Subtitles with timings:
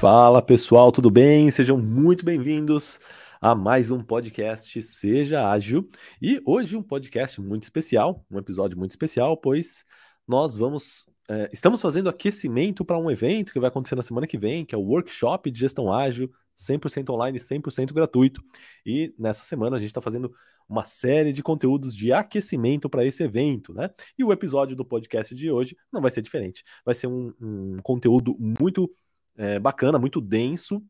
[0.00, 1.50] Fala pessoal, tudo bem?
[1.50, 2.98] Sejam muito bem-vindos
[3.38, 5.90] a mais um podcast Seja Ágil.
[6.22, 9.84] E hoje um podcast muito especial, um episódio muito especial, pois
[10.26, 11.04] nós vamos.
[11.28, 14.74] É, estamos fazendo aquecimento para um evento que vai acontecer na semana que vem, que
[14.74, 18.42] é o Workshop de Gestão Ágil, 100% online, 100% gratuito.
[18.86, 20.32] E nessa semana a gente está fazendo
[20.66, 23.90] uma série de conteúdos de aquecimento para esse evento, né?
[24.18, 26.64] E o episódio do podcast de hoje não vai ser diferente.
[26.86, 28.90] Vai ser um, um conteúdo muito
[29.40, 30.82] é, bacana, muito denso,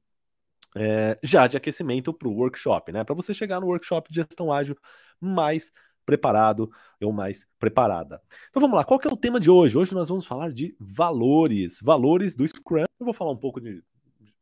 [0.76, 3.04] é, já de aquecimento para o workshop, né?
[3.04, 4.76] Para você chegar no workshop de gestão ágil
[5.20, 5.70] mais
[6.04, 6.68] preparado
[7.00, 8.20] ou mais preparada.
[8.48, 9.78] Então vamos lá, qual que é o tema de hoje?
[9.78, 12.84] Hoje nós vamos falar de valores, valores do Scrum.
[12.98, 13.84] Eu vou falar um pouco de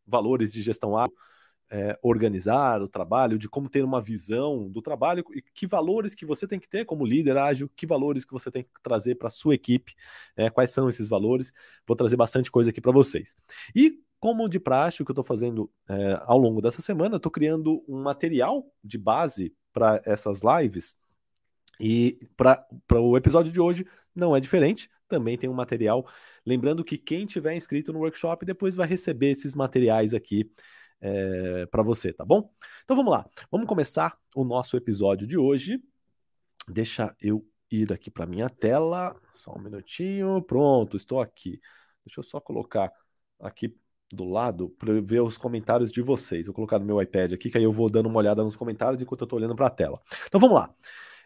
[0.07, 1.15] valores de gestão ágil,
[1.71, 6.25] é, organizar o trabalho, de como ter uma visão do trabalho e que valores que
[6.25, 9.29] você tem que ter como líder ágil, que valores que você tem que trazer para
[9.29, 9.95] a sua equipe,
[10.37, 11.53] é, quais são esses valores.
[11.87, 13.37] Vou trazer bastante coisa aqui para vocês.
[13.75, 17.31] E como de praxe, o que eu estou fazendo é, ao longo dessa semana, estou
[17.31, 20.97] criando um material de base para essas lives.
[21.81, 26.07] E para o episódio de hoje não é diferente, também tem um material.
[26.45, 30.51] Lembrando que quem tiver inscrito no workshop depois vai receber esses materiais aqui
[31.01, 32.51] é, para você, tá bom?
[32.85, 35.83] Então vamos lá, vamos começar o nosso episódio de hoje.
[36.69, 40.43] Deixa eu ir aqui para minha tela, só um minutinho.
[40.43, 41.61] Pronto, estou aqui.
[42.05, 42.93] Deixa eu só colocar
[43.41, 43.75] aqui
[44.11, 46.47] do lado para ver os comentários de vocês.
[46.47, 49.03] Vou colocar no meu iPad aqui, que aí eu vou dando uma olhada nos comentários
[49.03, 50.01] enquanto eu estou olhando para a tela.
[50.27, 50.75] Então vamos lá.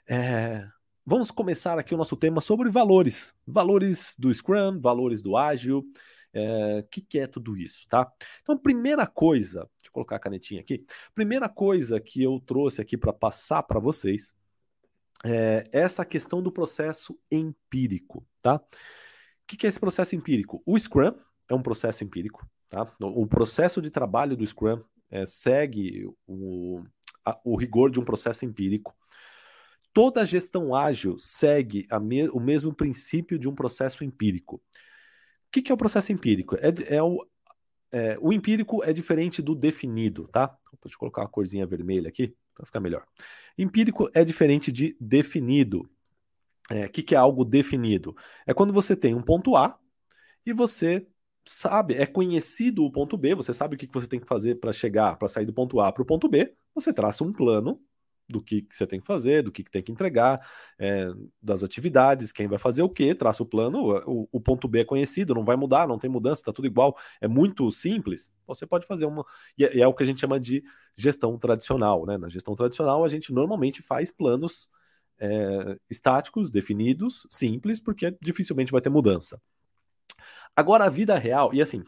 [0.08, 0.66] É,
[1.06, 3.32] vamos começar aqui o nosso tema sobre valores.
[3.46, 5.84] Valores do Scrum, valores do Ágil.
[6.34, 8.10] É, que, que é tudo isso, tá?
[8.40, 10.84] Então, primeira coisa, deixa eu colocar a canetinha aqui.
[11.14, 14.34] Primeira coisa que eu trouxe aqui para passar para vocês
[15.24, 18.56] é essa questão do processo empírico, tá?
[18.56, 18.60] O
[19.46, 20.62] que, que é esse processo empírico?
[20.64, 21.14] O Scrum
[21.48, 22.90] é um processo empírico, tá?
[23.00, 26.82] O processo de trabalho do Scrum é, segue o,
[27.24, 28.96] a, o rigor de um processo empírico.
[29.92, 34.62] Toda gestão ágil segue me, o mesmo princípio de um processo empírico
[35.52, 36.56] que, que é o processo empírico?
[36.56, 37.24] É, é o,
[37.92, 40.56] é, o empírico é diferente do definido, tá?
[40.82, 43.04] Deixa eu colocar uma corzinha vermelha aqui para ficar melhor.
[43.56, 45.88] Empírico é diferente de definido.
[46.70, 48.16] O é, que, que é algo definido?
[48.46, 49.78] É quando você tem um ponto A
[50.44, 51.06] e você
[51.44, 54.56] sabe, é conhecido o ponto B, você sabe o que, que você tem que fazer
[54.56, 57.80] para chegar, para sair do ponto A para o ponto B, você traça um plano
[58.32, 60.40] do que, você tem que fazer, do que, que tem que entregar,
[60.78, 61.08] é,
[61.40, 64.84] das atividades, quem vai fazer o que, traça o plano, o, o, ponto B é
[64.84, 68.32] conhecido, não vai mudar, não tem mudança, está tudo igual, é muito simples.
[68.46, 69.24] Você pode fazer uma.
[69.56, 70.64] E é, é, o que a gente chama de
[70.96, 72.04] gestão tradicional.
[72.06, 72.18] Né?
[72.18, 74.68] Na gestão tradicional, a gente normalmente faz planos
[75.18, 79.40] é, estáticos, definidos, simples, porque dificilmente vai ter mudança.
[80.56, 81.84] Agora, a vida real, e assim,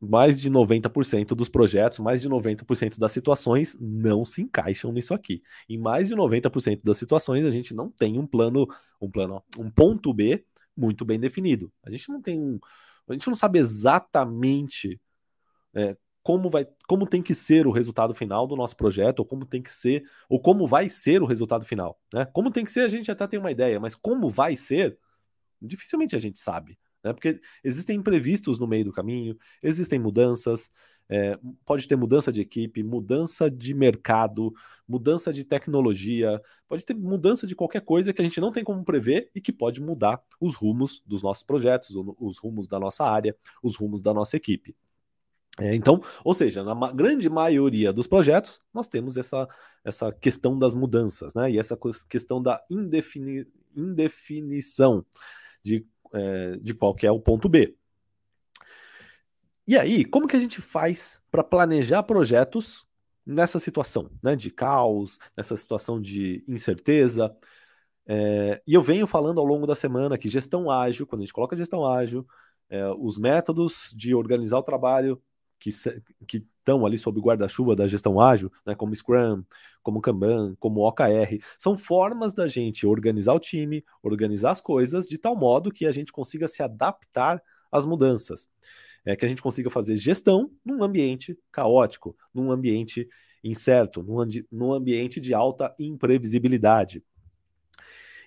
[0.00, 5.42] mais de 90% dos projetos, mais de 90% das situações não se encaixam nisso aqui.
[5.68, 8.66] Em mais de 90% das situações, a gente não tem um plano,
[9.00, 10.44] um plano, um ponto B
[10.76, 11.72] muito bem definido.
[11.84, 12.58] A gente não tem um,
[13.08, 15.00] a gente não sabe exatamente
[15.74, 19.44] é, como vai, como tem que ser o resultado final do nosso projeto, ou como
[19.44, 22.24] tem que ser, ou como vai ser o resultado final, né?
[22.26, 24.98] Como tem que ser, a gente até tem uma ideia, mas como vai ser,
[25.60, 27.12] dificilmente a gente sabe né?
[27.12, 30.70] Porque existem imprevistos no meio do caminho, existem mudanças,
[31.08, 34.52] é, pode ter mudança de equipe, mudança de mercado,
[34.88, 38.84] mudança de tecnologia, pode ter mudança de qualquer coisa que a gente não tem como
[38.84, 43.36] prever e que pode mudar os rumos dos nossos projetos, os rumos da nossa área,
[43.62, 44.74] os rumos da nossa equipe.
[45.58, 49.46] É, então, ou seja, na grande maioria dos projetos, nós temos essa,
[49.84, 51.50] essa questão das mudanças, né?
[51.50, 55.04] E essa questão da indefini indefinição
[55.62, 57.76] de é, de qual que é o ponto B.
[59.66, 62.84] E aí, como que a gente faz para planejar projetos
[63.24, 67.34] nessa situação, né, de caos, nessa situação de incerteza?
[68.06, 71.32] É, e eu venho falando ao longo da semana que gestão ágil, quando a gente
[71.32, 72.26] coloca gestão ágil,
[72.68, 75.22] é, os métodos de organizar o trabalho
[75.62, 79.44] que, estão ali sob guarda-chuva da gestão ágil, né, como Scrum,
[79.82, 85.18] como Kanban, como OKR, são formas da gente organizar o time, organizar as coisas de
[85.18, 88.48] tal modo que a gente consiga se adaptar às mudanças.
[89.04, 93.08] É, que a gente consiga fazer gestão num ambiente caótico, num ambiente
[93.42, 97.02] incerto, num, num ambiente de alta imprevisibilidade.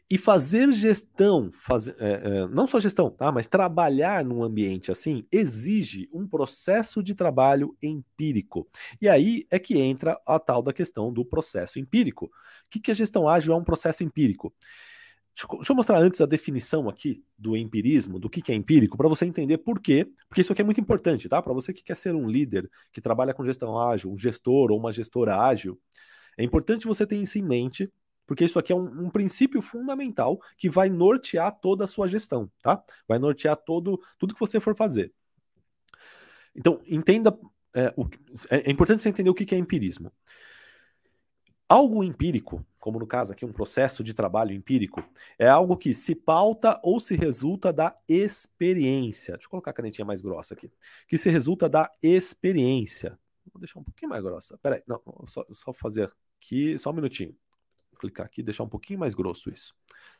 [0.07, 1.51] E fazer gestão,
[1.97, 3.31] é, é, não só gestão, tá?
[3.31, 8.67] mas trabalhar num ambiente assim, exige um processo de trabalho empírico.
[9.01, 12.25] E aí é que entra a tal da questão do processo empírico.
[12.25, 14.53] O que, que a gestão ágil é um processo empírico?
[15.35, 19.25] Deixa eu mostrar antes a definição aqui do empirismo, do que é empírico, para você
[19.25, 21.41] entender por quê, porque isso aqui é muito importante, tá?
[21.41, 24.79] Para você que quer ser um líder, que trabalha com gestão ágil, um gestor ou
[24.79, 25.77] uma gestora ágil,
[26.37, 27.91] é importante você ter isso em mente,
[28.25, 32.49] porque isso aqui é um, um princípio fundamental que vai nortear toda a sua gestão,
[32.61, 32.83] tá?
[33.07, 35.13] Vai nortear todo, tudo que você for fazer.
[36.55, 37.37] Então, entenda.
[37.75, 38.07] É, o,
[38.49, 40.11] é, é importante você entender o que é empirismo.
[41.67, 45.03] Algo empírico, como no caso aqui um processo de trabalho empírico,
[45.37, 49.33] é algo que se pauta ou se resulta da experiência.
[49.33, 50.71] Deixa eu colocar a canetinha mais grossa aqui.
[51.07, 53.19] Que se resulta da experiência.
[53.51, 54.57] Vou deixar um pouquinho mais grossa.
[54.59, 57.35] Peraí, não, só, só fazer aqui, só um minutinho.
[57.95, 59.73] Clicar aqui, deixar um pouquinho mais grosso isso.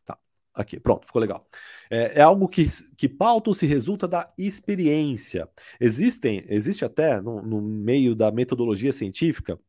[0.05, 0.17] Tá.
[0.53, 1.45] Aqui, pronto, ficou legal.
[1.89, 2.65] É, é, algo que,
[2.97, 5.49] que pauta ou se resulta da experiência.
[5.79, 9.59] Existem, existe até no, no meio da metodologia científica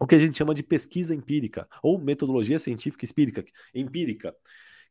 [0.00, 4.34] o que a gente chama de pesquisa empírica, ou metodologia científica empírica, empírica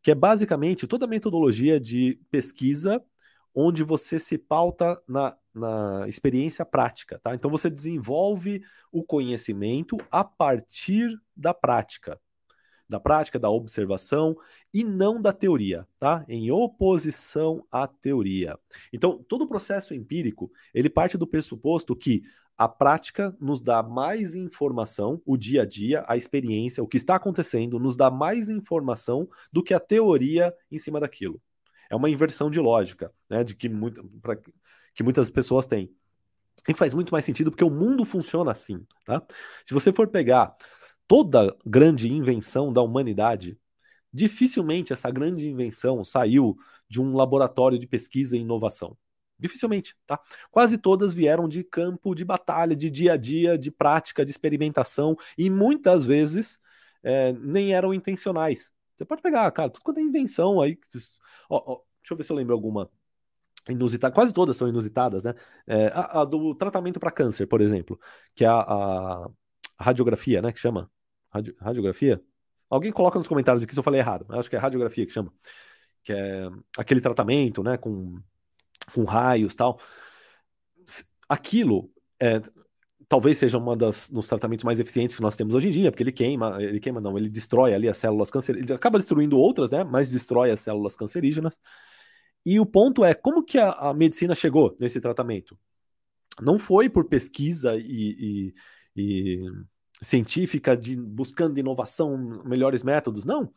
[0.03, 3.03] que é basicamente toda metodologia de pesquisa
[3.55, 7.33] onde você se pauta na, na experiência prática, tá?
[7.33, 8.61] Então você desenvolve
[8.91, 12.19] o conhecimento a partir da prática,
[12.87, 14.35] da prática, da observação
[14.73, 16.25] e não da teoria, tá?
[16.27, 18.57] Em oposição à teoria.
[18.91, 22.23] Então, todo o processo empírico, ele parte do pressuposto que
[22.57, 27.15] a prática nos dá mais informação, o dia a dia, a experiência, o que está
[27.15, 31.41] acontecendo, nos dá mais informação do que a teoria em cima daquilo.
[31.89, 34.37] É uma inversão de lógica, né, de que, muito, pra,
[34.93, 35.91] que muitas pessoas têm.
[36.67, 39.21] E faz muito mais sentido porque o mundo funciona assim, tá?
[39.65, 40.55] Se você for pegar
[41.07, 43.57] toda grande invenção da humanidade,
[44.11, 46.55] dificilmente essa grande invenção saiu
[46.89, 48.97] de um laboratório de pesquisa e inovação.
[49.39, 50.19] Dificilmente, tá?
[50.51, 55.17] Quase todas vieram de campo de batalha, de dia a dia, de prática, de experimentação,
[55.37, 56.59] e muitas vezes
[57.03, 58.71] é, nem eram intencionais.
[58.95, 60.77] Você pode pegar, cara, tudo quanto é invenção aí.
[61.49, 62.89] Ó, ó, deixa eu ver se eu lembro alguma
[63.69, 64.13] inusitada.
[64.13, 65.33] Quase todas são inusitadas, né?
[65.67, 67.99] É, a, a, do tratamento para câncer, por exemplo,
[68.35, 69.29] que é a, a,
[69.79, 70.51] radiografia, né?
[70.51, 70.89] Que chama?
[71.31, 72.21] Radio, radiografia?
[72.69, 74.25] Alguém coloca nos comentários aqui se eu falei errado.
[74.29, 75.31] Eu acho que é radiografia que chama.
[76.03, 77.77] Que é aquele tratamento, né?
[77.77, 78.21] Com
[78.93, 79.79] com raios tal.
[81.29, 81.89] Aquilo
[82.19, 82.41] é,
[83.07, 86.03] talvez seja uma das nos tratamentos mais eficientes que nós temos hoje em dia, porque
[86.03, 89.71] ele queima, ele queima não, ele destrói ali as células cancerígenas, ele acaba destruindo outras,
[89.71, 91.59] né, mas destrói as células cancerígenas.
[92.45, 95.57] E o ponto é como que a, a medicina chegou nesse tratamento?
[96.41, 98.53] Não foi por pesquisa e, e,
[98.95, 99.41] e
[100.01, 103.51] científica de buscando inovação, melhores métodos, não.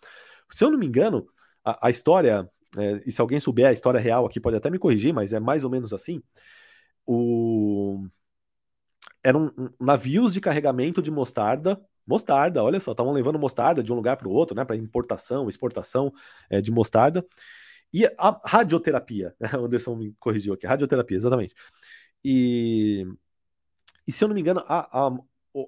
[0.50, 1.26] Se eu não me engano,
[1.64, 4.78] a, a história é, e se alguém souber a história real aqui, pode até me
[4.78, 6.22] corrigir, mas é mais ou menos assim.
[7.06, 8.06] O...
[9.22, 11.80] Eram navios de carregamento de mostarda.
[12.06, 14.64] Mostarda, olha só, estavam levando mostarda de um lugar para o outro, né?
[14.64, 16.12] Para importação, exportação
[16.50, 17.24] é, de mostarda.
[17.92, 19.48] E a radioterapia, né?
[19.58, 21.54] o Anderson me corrigiu aqui, radioterapia, exatamente.
[22.24, 23.06] E,
[24.06, 25.18] e se eu não me engano, a, a,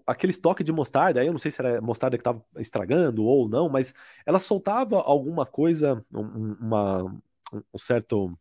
[0.07, 3.69] aquele estoque de mostarda, eu não sei se era mostarda que estava estragando ou não,
[3.69, 3.95] mas
[4.27, 8.39] ela soltava alguma coisa, um, uma, um certo,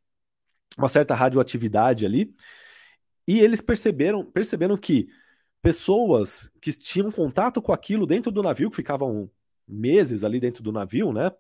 [0.77, 2.35] uma certa radioatividade ali,
[3.27, 5.09] e eles perceberam, perceberam que
[5.61, 9.29] pessoas que tinham contato com aquilo dentro do navio, que ficavam
[9.67, 11.31] meses ali dentro do navio, né?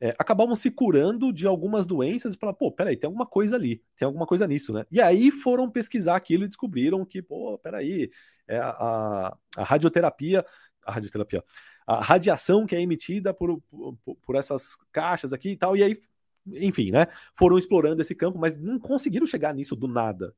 [0.00, 3.82] É, acabavam se curando de algumas doenças e falaram, pô, peraí, tem alguma coisa ali,
[3.96, 4.86] tem alguma coisa nisso, né?
[4.90, 8.10] E aí foram pesquisar aquilo e descobriram que, pô, peraí,
[8.48, 10.44] é a, a radioterapia,
[10.82, 11.44] a radioterapia,
[11.86, 16.00] a radiação que é emitida por, por, por essas caixas aqui e tal, e aí,
[16.46, 17.06] enfim, né?
[17.34, 20.34] Foram explorando esse campo, mas não conseguiram chegar nisso do nada.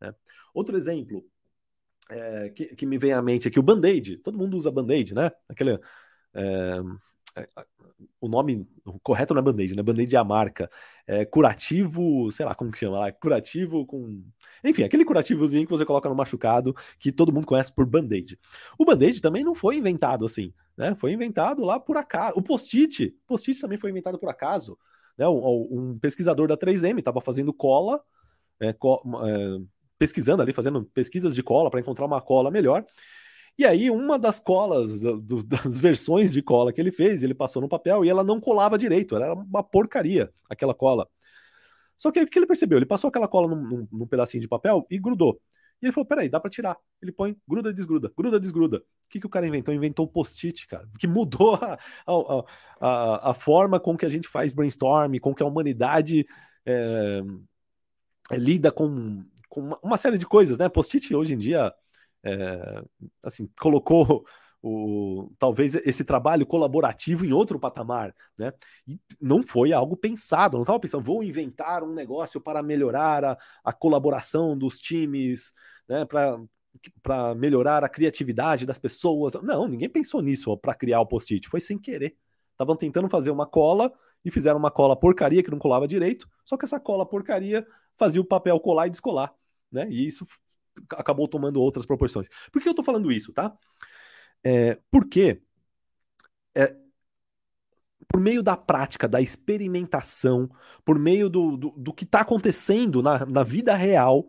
[0.00, 0.12] Né?
[0.52, 1.24] Outro exemplo
[2.10, 4.18] é, que, que, me vem à mente aqui, o Band-Aid.
[4.18, 5.30] Todo mundo usa Band-Aid, né?
[5.48, 5.78] Aquele.
[6.34, 6.80] É,
[8.20, 8.66] o nome
[9.02, 9.82] correto não é band-aid, né?
[9.82, 10.70] Band-aid é a marca.
[11.06, 14.22] É curativo, sei lá como que chama lá, curativo com.
[14.62, 18.38] Enfim, aquele curativozinho que você coloca no machucado, que todo mundo conhece por band-aid.
[18.78, 20.94] O band-aid também não foi inventado assim, né?
[20.94, 22.34] Foi inventado lá por acaso.
[22.36, 24.78] O post-it, post-it também foi inventado por acaso.
[25.18, 25.28] Né?
[25.28, 28.02] Um, um pesquisador da 3M estava fazendo cola,
[28.60, 29.60] é, co é,
[29.98, 32.84] pesquisando ali, fazendo pesquisas de cola para encontrar uma cola melhor.
[33.56, 37.62] E aí, uma das colas, do, das versões de cola que ele fez, ele passou
[37.62, 41.08] no papel e ela não colava direito, era uma porcaria aquela cola.
[41.96, 42.78] Só que o que ele percebeu?
[42.78, 45.40] Ele passou aquela cola num, num, num pedacinho de papel e grudou.
[45.80, 46.76] E ele falou: peraí, dá para tirar.
[47.00, 48.78] Ele põe, gruda, desgruda, gruda, desgruda.
[48.78, 49.72] O que, que o cara inventou?
[49.72, 52.44] Inventou o post-it, cara, que mudou a, a,
[52.80, 56.26] a, a, forma com que a gente faz brainstorm, com que a humanidade
[56.66, 57.22] é,
[58.32, 60.68] lida com, com uma, uma série de coisas, né?
[60.68, 61.72] Post-it hoje em dia
[62.24, 62.82] é,
[63.22, 64.24] assim, colocou
[64.62, 68.50] o, talvez esse trabalho colaborativo em outro patamar, né?
[68.88, 73.38] E não foi algo pensado, não estava pensando, vou inventar um negócio para melhorar a,
[73.62, 75.52] a colaboração dos times,
[75.86, 76.06] né?
[77.02, 79.34] Para melhorar a criatividade das pessoas.
[79.42, 82.16] Não, ninguém pensou nisso para criar o post-it, foi sem querer.
[82.52, 83.92] Estavam tentando fazer uma cola
[84.24, 87.66] e fizeram uma cola porcaria que não colava direito, só que essa cola porcaria
[87.96, 89.34] fazia o papel colar e descolar,
[89.70, 89.86] né?
[89.90, 90.26] E isso
[90.92, 92.28] acabou tomando outras proporções.
[92.52, 93.56] Por que eu estou falando isso, tá?
[94.44, 95.42] É, porque
[96.54, 96.76] é,
[98.08, 100.48] por meio da prática, da experimentação,
[100.84, 104.28] por meio do, do, do que está acontecendo na, na vida real,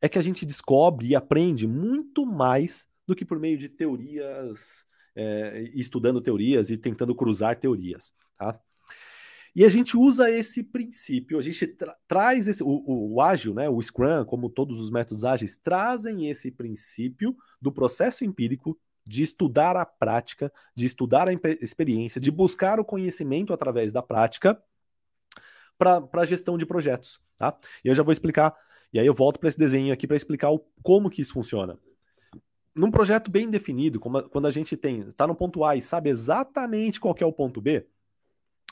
[0.00, 4.86] é que a gente descobre e aprende muito mais do que por meio de teorias,
[5.14, 8.14] é, estudando teorias e tentando cruzar teorias.
[8.36, 8.58] Tá?
[9.60, 13.68] E a gente usa esse princípio, a gente tra traz esse, o, o, ágil, né,
[13.68, 19.76] o Scrum, como todos os métodos ágeis, trazem esse princípio do processo empírico, de estudar
[19.76, 24.58] a prática, de estudar a experiência, de buscar o conhecimento através da prática
[25.76, 27.20] para a gestão de projetos.
[27.36, 27.54] Tá?
[27.84, 28.56] E eu já vou explicar,
[28.90, 31.78] e aí eu volto para esse desenho aqui para explicar o, como que isso funciona.
[32.74, 36.08] Num projeto bem definido, como, quando a gente tem, está no ponto A e sabe
[36.08, 37.86] exatamente qual é o ponto B,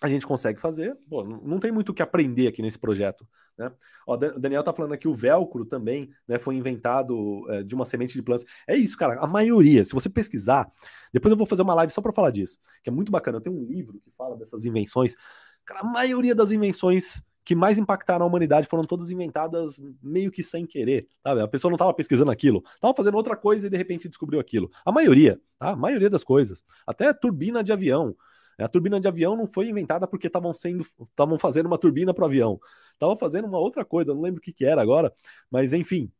[0.00, 0.96] a gente consegue fazer.
[1.08, 3.26] Pô, não tem muito o que aprender aqui nesse projeto.
[3.56, 3.72] Né?
[4.06, 7.84] Ó, o Daniel tá falando aqui o velcro também né, foi inventado é, de uma
[7.84, 8.46] semente de plantas.
[8.66, 9.20] É isso, cara.
[9.20, 10.70] A maioria, se você pesquisar,
[11.12, 13.40] depois eu vou fazer uma live só para falar disso, que é muito bacana.
[13.40, 15.16] Tenho um livro que fala dessas invenções.
[15.64, 20.44] Cara, a maioria das invenções que mais impactaram a humanidade foram todas inventadas meio que
[20.44, 21.40] sem querer, sabe?
[21.40, 24.70] A pessoa não estava pesquisando aquilo, estava fazendo outra coisa e de repente descobriu aquilo.
[24.84, 25.70] A maioria, tá?
[25.70, 26.62] A maioria das coisas.
[26.86, 28.14] Até turbina de avião.
[28.58, 32.26] A turbina de avião não foi inventada porque estavam sendo, estavam fazendo uma turbina para
[32.26, 32.58] avião.
[32.92, 35.12] Estavam fazendo uma outra coisa, não lembro o que, que era agora,
[35.50, 36.10] mas enfim,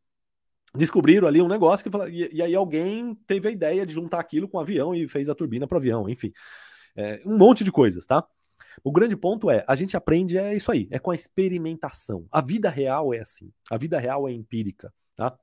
[0.74, 4.48] descobriram ali um negócio que e, e, aí alguém teve a ideia de juntar aquilo
[4.48, 6.32] com o avião e fez a turbina para avião, enfim,
[6.96, 8.24] é, um monte de coisas, tá?
[8.82, 12.26] O grande ponto é, a gente aprende é isso aí, é com a experimentação.
[12.30, 15.36] A vida real é assim, a vida real é empírica, tá?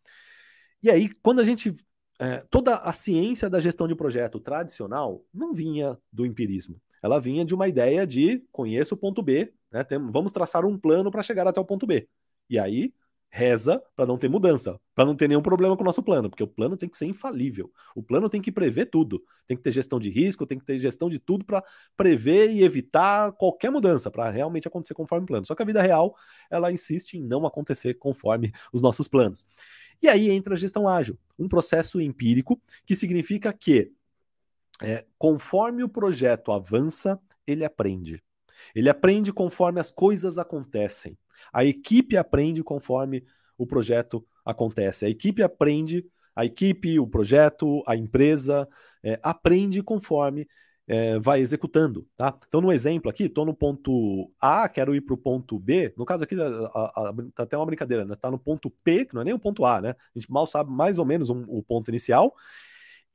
[0.84, 1.74] E aí, quando a gente
[2.19, 7.45] é, toda a ciência da gestão de projeto tradicional não vinha do empirismo ela vinha
[7.45, 9.84] de uma ideia de conheço o ponto B, né?
[9.84, 12.10] Tem, vamos traçar um plano para chegar até o ponto B.
[12.50, 12.91] E aí
[13.36, 16.42] reza para não ter mudança, para não ter nenhum problema com o nosso plano, porque
[16.42, 17.70] o plano tem que ser infalível.
[17.94, 19.22] O plano tem que prever tudo.
[19.46, 21.62] Tem que ter gestão de risco, tem que ter gestão de tudo para
[21.98, 25.46] prever e evitar qualquer mudança, para realmente acontecer conforme o plano.
[25.46, 26.15] Só que a vida real,
[26.50, 29.46] ela insiste em não acontecer conforme os nossos planos.
[30.01, 33.92] E aí entra a gestão ágil, um processo empírico que significa que
[34.82, 38.24] é, conforme o projeto avança, ele aprende.
[38.74, 41.17] Ele aprende conforme as coisas acontecem.
[41.51, 43.24] A equipe aprende conforme
[43.57, 45.05] o projeto acontece.
[45.05, 48.67] A equipe aprende, a equipe, o projeto, a empresa
[49.03, 50.47] é, aprende conforme
[50.88, 52.38] é, vai executando, tá?
[52.47, 55.93] Então, no exemplo aqui, estou no ponto A, quero ir para o ponto B.
[55.97, 58.15] No caso aqui, tá até uma brincadeira, né?
[58.15, 59.89] Tá no ponto P, que não é nem o ponto A, né?
[59.91, 62.35] A gente mal sabe mais ou menos um, o ponto inicial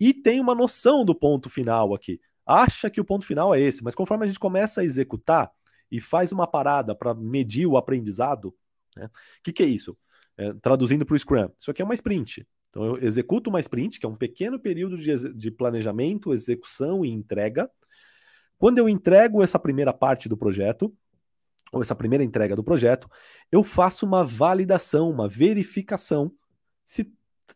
[0.00, 2.20] e tem uma noção do ponto final aqui.
[2.50, 5.50] Acha que o ponto final é esse, mas conforme a gente começa a executar
[5.90, 8.49] e faz uma parada para medir o aprendizado,
[8.97, 9.09] o né?
[9.42, 9.97] que, que é isso?
[10.37, 12.47] É, traduzindo para o Scrum, isso aqui é uma sprint.
[12.71, 17.11] Então eu executo uma sprint, que é um pequeno período de, de planejamento, execução e
[17.11, 17.71] entrega.
[18.59, 20.92] Quando eu entrego essa primeira parte do projeto,
[21.73, 23.09] ou essa primeira entrega do projeto,
[23.50, 26.33] eu faço uma validação, uma verificação
[26.85, 27.12] se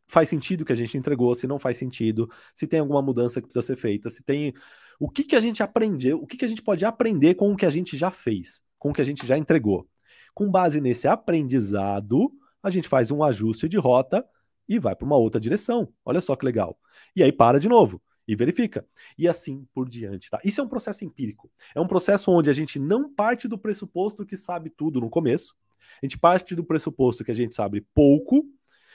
[0.07, 3.41] faz sentido o que a gente entregou, se não faz sentido, se tem alguma mudança
[3.41, 4.53] que precisa ser feita, se tem.
[4.99, 7.57] O que, que a gente aprendeu, o que, que a gente pode aprender com o
[7.57, 9.89] que a gente já fez, com o que a gente já entregou.
[10.35, 12.33] Com base nesse aprendizado,
[12.63, 14.25] a gente faz um ajuste de rota
[14.69, 15.93] e vai para uma outra direção.
[16.05, 16.79] Olha só que legal.
[17.15, 18.87] E aí para de novo e verifica.
[19.19, 20.41] E assim por diante, tá?
[20.45, 21.51] Isso é um processo empírico.
[21.75, 25.55] É um processo onde a gente não parte do pressuposto que sabe tudo no começo.
[26.03, 28.45] A gente parte do pressuposto que a gente sabe pouco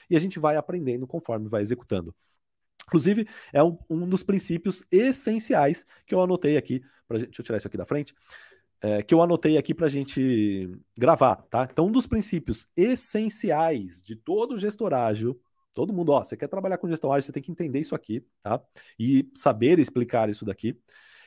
[0.10, 2.14] e a gente vai aprendendo conforme vai executando.
[2.90, 6.82] Inclusive, é um, um dos princípios essenciais que eu anotei aqui.
[7.08, 8.14] Pra, deixa eu tirar isso aqui da frente.
[8.82, 11.68] É, que eu anotei aqui para a gente gravar, tá?
[11.70, 15.40] Então, um dos princípios essenciais de todo gestor ágil,
[15.74, 18.26] todo mundo, ó, você quer trabalhar com gestão ágil, você tem que entender isso aqui,
[18.42, 18.62] tá?
[18.98, 20.80] E saber explicar isso daqui,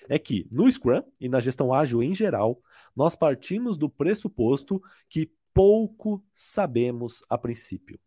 [0.08, 2.58] é que no Scrum e na gestão ágil em geral,
[2.96, 8.00] nós partimos do pressuposto que pouco sabemos a princípio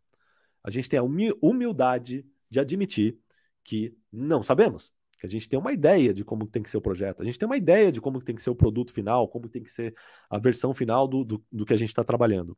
[0.65, 3.19] a gente tem a humildade de admitir
[3.65, 4.93] que não sabemos.
[5.19, 7.39] Que a gente tem uma ideia de como tem que ser o projeto, a gente
[7.39, 9.95] tem uma ideia de como tem que ser o produto final, como tem que ser
[10.29, 12.57] a versão final do, do, do que a gente está trabalhando.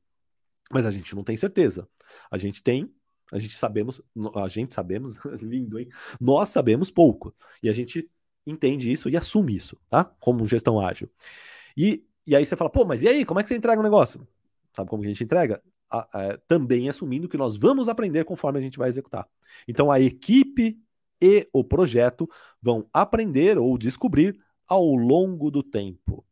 [0.71, 1.87] Mas a gente não tem certeza.
[2.29, 2.93] A gente tem
[3.31, 4.01] A gente sabemos,
[4.35, 5.89] a gente sabemos, lindo, hein?
[6.19, 7.33] Nós sabemos pouco.
[7.63, 8.09] E a gente
[8.45, 10.05] entende isso e assume isso, tá?
[10.19, 11.09] Como gestão ágil.
[11.75, 13.83] E, e aí você fala, pô, mas e aí, como é que você entrega o
[13.83, 14.27] negócio?
[14.73, 15.61] Sabe como que a gente entrega?
[15.89, 19.27] A, a, também assumindo que nós vamos aprender conforme a gente vai executar.
[19.67, 20.79] Então a equipe
[21.21, 22.29] e o projeto
[22.61, 26.25] vão aprender ou descobrir ao longo do tempo.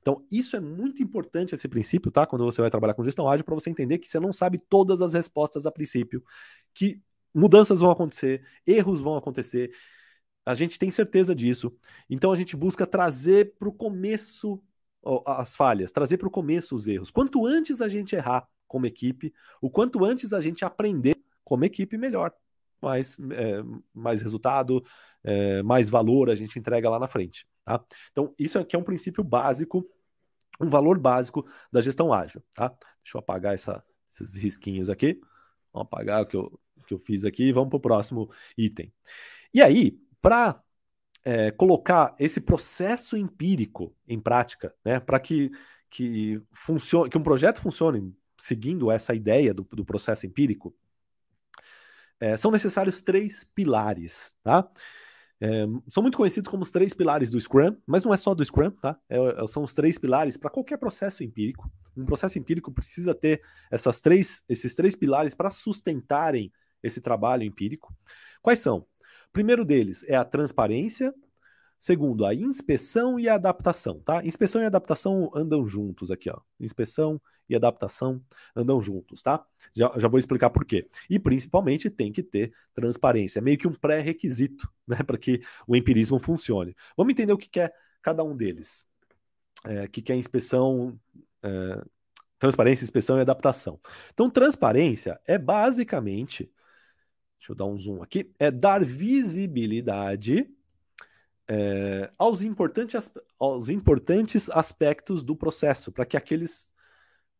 [0.00, 2.26] Então, isso é muito importante, esse princípio, tá?
[2.26, 5.02] Quando você vai trabalhar com gestão ágil, para você entender que você não sabe todas
[5.02, 6.24] as respostas a princípio,
[6.72, 7.00] que
[7.34, 9.70] mudanças vão acontecer, erros vão acontecer.
[10.46, 11.76] A gente tem certeza disso.
[12.08, 14.62] Então, a gente busca trazer para o começo
[15.26, 17.10] as falhas, trazer para o começo os erros.
[17.10, 21.98] Quanto antes a gente errar como equipe, o quanto antes a gente aprender como equipe,
[21.98, 22.32] melhor.
[22.80, 24.82] Mais, é, mais resultado,
[25.22, 27.46] é, mais valor a gente entrega lá na frente.
[27.64, 27.84] Tá?
[28.10, 29.86] Então, isso aqui é um princípio básico,
[30.60, 32.42] um valor básico da gestão ágil.
[32.54, 32.68] Tá?
[33.02, 35.20] Deixa eu apagar essa, esses risquinhos aqui.
[35.72, 38.92] Vamos apagar o que eu, que eu fiz aqui e vamos para o próximo item.
[39.54, 40.62] E aí, para
[41.24, 45.50] é, colocar esse processo empírico em prática, né, para que,
[45.88, 50.74] que, funcione, que um projeto funcione seguindo essa ideia do, do processo empírico,
[52.20, 54.70] é, são necessários três pilares, tá?
[55.42, 58.44] É, são muito conhecidos como os três pilares do Scrum, mas não é só do
[58.44, 58.98] Scrum, tá?
[59.08, 61.70] É, é são os três pilares para qualquer processo empírico.
[61.96, 67.94] Um processo empírico precisa ter essas três, esses três pilares para sustentarem esse trabalho empírico.
[68.42, 68.86] Quais são?
[69.32, 71.14] Primeiro deles é a transparência,
[71.80, 74.22] Segundo, a inspeção e a adaptação, tá?
[74.22, 76.38] Inspeção e adaptação andam juntos aqui, ó.
[76.60, 77.18] Inspeção
[77.48, 78.22] e adaptação
[78.54, 79.42] andam juntos, tá?
[79.72, 80.86] Já, já vou explicar por quê.
[81.08, 85.74] E principalmente tem que ter transparência, é meio que um pré-requisito, né, para que o
[85.74, 86.76] empirismo funcione.
[86.94, 87.72] Vamos entender o que, é
[88.02, 88.84] cada um deles.
[89.64, 91.00] É, o que, que é inspeção,
[91.42, 91.82] é,
[92.38, 93.80] transparência, inspeção e adaptação.
[94.12, 96.52] Então, transparência é basicamente,
[97.38, 100.46] deixa eu dar um zoom aqui, é dar visibilidade
[101.52, 106.72] é, aos, importantes, aos importantes aspectos do processo, para que aqueles.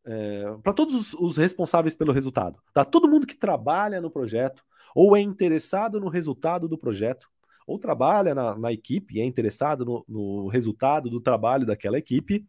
[0.03, 2.61] É, para todos os, os, responsáveis pelo resultado.
[2.73, 2.83] Tá?
[2.83, 7.29] Todo mundo que trabalha no projeto, ou é interessado no resultado do projeto,
[7.65, 12.45] ou trabalha na, na equipe e é interessado no, no, resultado do trabalho daquela equipe,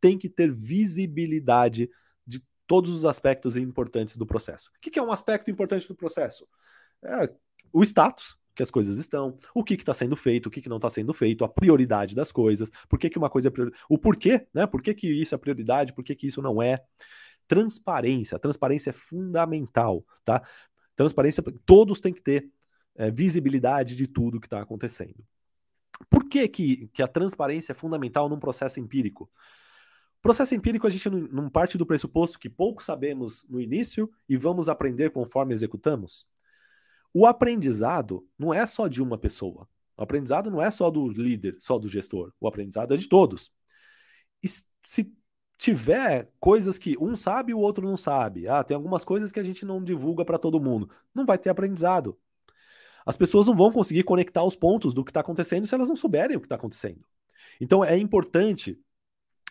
[0.00, 1.90] tem que ter visibilidade
[2.26, 4.70] de todos os aspectos importantes do processo.
[4.76, 6.46] O que, que é um aspecto importante do processo?
[7.02, 7.30] É
[7.72, 10.76] o status, que as coisas estão, o que está sendo feito, o que, que não
[10.76, 13.98] está sendo feito, a prioridade das coisas, por que, que uma coisa é prioridade, o
[13.98, 14.66] porquê, né?
[14.66, 16.82] Por que, que isso é prioridade, por que, que isso não é.
[17.46, 20.42] Transparência, transparência é fundamental, tá?
[20.96, 22.48] Transparência, todos têm que ter
[22.94, 25.24] é, visibilidade de tudo que está acontecendo.
[26.08, 29.30] Por que, que, que a transparência é fundamental num processo empírico?
[30.22, 34.36] Processo empírico, a gente não, não parte do pressuposto que pouco sabemos no início e
[34.36, 36.26] vamos aprender conforme executamos.
[37.14, 39.68] O aprendizado não é só de uma pessoa.
[39.96, 42.32] O aprendizado não é só do líder, só do gestor.
[42.40, 43.52] O aprendizado é de todos.
[44.42, 45.14] E se
[45.56, 49.38] tiver coisas que um sabe e o outro não sabe, ah, tem algumas coisas que
[49.38, 52.18] a gente não divulga para todo mundo, não vai ter aprendizado.
[53.06, 55.96] As pessoas não vão conseguir conectar os pontos do que está acontecendo se elas não
[55.96, 57.04] souberem o que está acontecendo.
[57.60, 58.80] Então é importante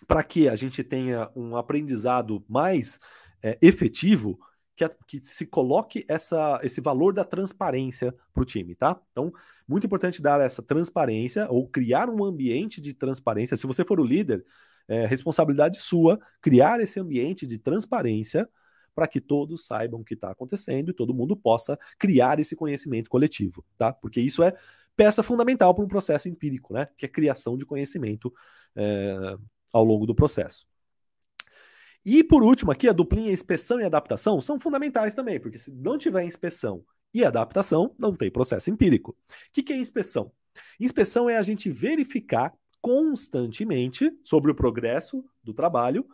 [0.06, 3.00] para que a gente tenha um aprendizado mais
[3.42, 4.38] é, efetivo
[4.76, 9.00] que, que se coloque essa, esse valor da transparência para o time, tá?
[9.12, 9.32] Então,
[9.68, 13.56] muito importante dar essa transparência ou criar um ambiente de transparência.
[13.56, 14.44] Se você for o líder,
[14.88, 18.50] é responsabilidade sua criar esse ambiente de transparência
[18.94, 23.10] para que todos saibam o que está acontecendo e todo mundo possa criar esse conhecimento
[23.10, 23.94] coletivo, tá?
[23.94, 24.54] Porque isso é
[24.96, 26.88] peça fundamental para um processo empírico, né?
[26.98, 28.32] Que é a criação de conhecimento
[28.76, 29.36] é,
[29.72, 30.68] ao longo do processo.
[32.06, 35.98] E por último, aqui a duplinha inspeção e adaptação são fundamentais também, porque se não
[35.98, 39.12] tiver inspeção e adaptação, não tem processo empírico.
[39.12, 39.16] O
[39.54, 40.32] que, que é inspeção?
[40.80, 46.06] Inspeção é a gente verificar constantemente sobre o progresso do trabalho,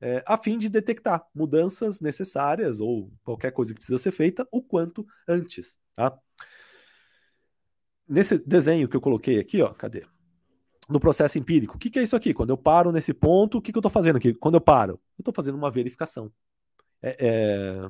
[0.00, 4.62] é, a fim de detectar mudanças necessárias ou qualquer coisa que precisa ser feita o
[4.62, 5.76] quanto antes.
[5.94, 6.18] Tá?
[8.08, 10.04] Nesse desenho que eu coloquei aqui, ó, cadê?
[10.88, 11.76] No processo empírico.
[11.76, 12.34] O que, que, é isso aqui?
[12.34, 14.34] Quando eu paro nesse ponto, o que, que eu estou fazendo aqui?
[14.34, 16.30] Quando eu paro, eu estou fazendo uma verificação.
[17.02, 17.88] É, é...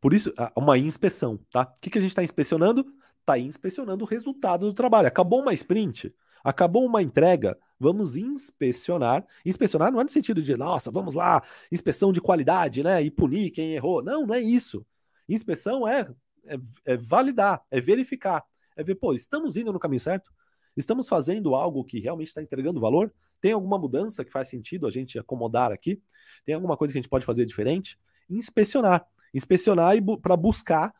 [0.00, 1.62] Por isso, uma inspeção, tá?
[1.62, 2.84] O que, que a gente está inspecionando?
[3.20, 5.08] Está inspecionando o resultado do trabalho.
[5.08, 9.24] Acabou uma sprint, acabou uma entrega, vamos inspecionar.
[9.46, 13.02] Inspecionar não é no sentido de, nossa, vamos lá, inspeção de qualidade, né?
[13.02, 14.02] E punir quem errou.
[14.02, 14.84] Não, não é isso.
[15.26, 16.06] Inspeção é,
[16.44, 18.44] é, é validar, é verificar.
[18.76, 20.30] É ver, pô, estamos indo no caminho certo?
[20.76, 23.12] Estamos fazendo algo que realmente está entregando valor?
[23.40, 26.00] Tem alguma mudança que faz sentido a gente acomodar aqui?
[26.44, 27.98] Tem alguma coisa que a gente pode fazer diferente?
[28.28, 29.06] Inspecionar.
[29.32, 30.94] Inspecionar para buscar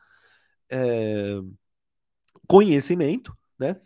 [0.69, 1.39] é,
[2.47, 3.77] conhecimento, né?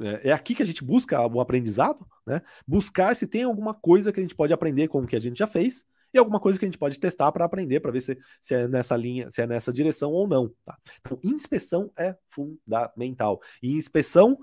[0.00, 2.40] É, é aqui que a gente busca o aprendizado, né?
[2.66, 5.38] Buscar se tem alguma coisa que a gente pode aprender com o que a gente
[5.38, 8.16] já fez e alguma coisa que a gente pode testar para aprender, para ver se,
[8.40, 10.54] se é nessa linha, se é nessa direção ou não.
[10.64, 10.78] Tá?
[11.00, 13.40] Então, inspeção é fundamental.
[13.60, 14.38] E inspeção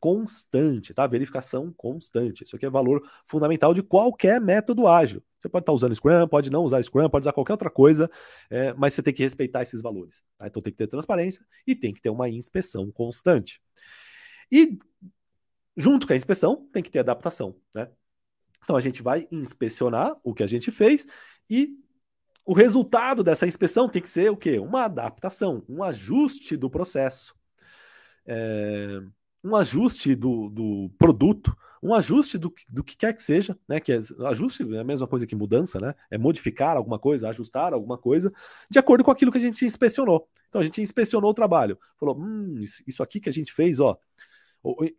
[0.00, 1.06] constante, tá?
[1.06, 2.44] Verificação constante.
[2.44, 5.22] Isso aqui é valor fundamental de qualquer método ágil.
[5.38, 8.10] Você pode estar usando Scrum, pode não usar Scrum, pode usar qualquer outra coisa,
[8.50, 10.24] é, mas você tem que respeitar esses valores.
[10.36, 10.46] Tá?
[10.46, 13.60] Então tem que ter transparência e tem que ter uma inspeção constante.
[14.50, 14.78] E
[15.76, 17.88] junto com a inspeção, tem que ter adaptação, né?
[18.62, 21.06] Então a gente vai inspecionar o que a gente fez
[21.48, 21.76] e
[22.44, 24.58] o resultado dessa inspeção tem que ser o quê?
[24.58, 27.34] Uma adaptação, um ajuste do processo.
[28.26, 29.00] É,
[29.42, 33.80] um ajuste do, do produto, um ajuste do, do que quer que seja, né?
[33.80, 35.94] Que é, ajuste é a mesma coisa que mudança, né?
[36.10, 38.32] É modificar alguma coisa, ajustar alguma coisa,
[38.68, 40.28] de acordo com aquilo que a gente inspecionou.
[40.48, 43.98] Então a gente inspecionou o trabalho, falou: hum, isso aqui que a gente fez, ó.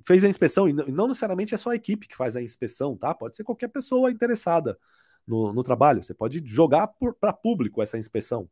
[0.03, 3.13] Fez a inspeção, e não necessariamente é só a equipe que faz a inspeção, tá?
[3.13, 4.75] Pode ser qualquer pessoa interessada
[5.27, 6.01] no, no trabalho.
[6.01, 6.87] Você pode jogar
[7.19, 8.49] para público essa inspeção.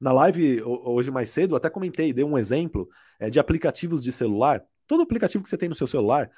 [0.00, 4.64] Na live hoje mais cedo, até comentei, dei um exemplo é, de aplicativos de celular
[4.86, 6.30] todo aplicativo que você tem no seu celular,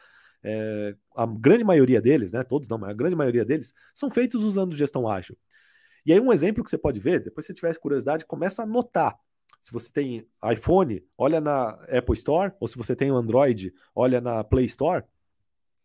[0.43, 2.43] é, a grande maioria deles, né?
[2.43, 5.37] Todos não, mas a grande maioria deles são feitos usando gestão ágil.
[6.07, 8.65] E aí, um exemplo que você pode ver, depois se você tiver curiosidade, começa a
[8.65, 9.19] anotar.
[9.61, 14.45] Se você tem iPhone, olha na Apple Store, ou se você tem Android, olha na
[14.45, 15.05] Play Store.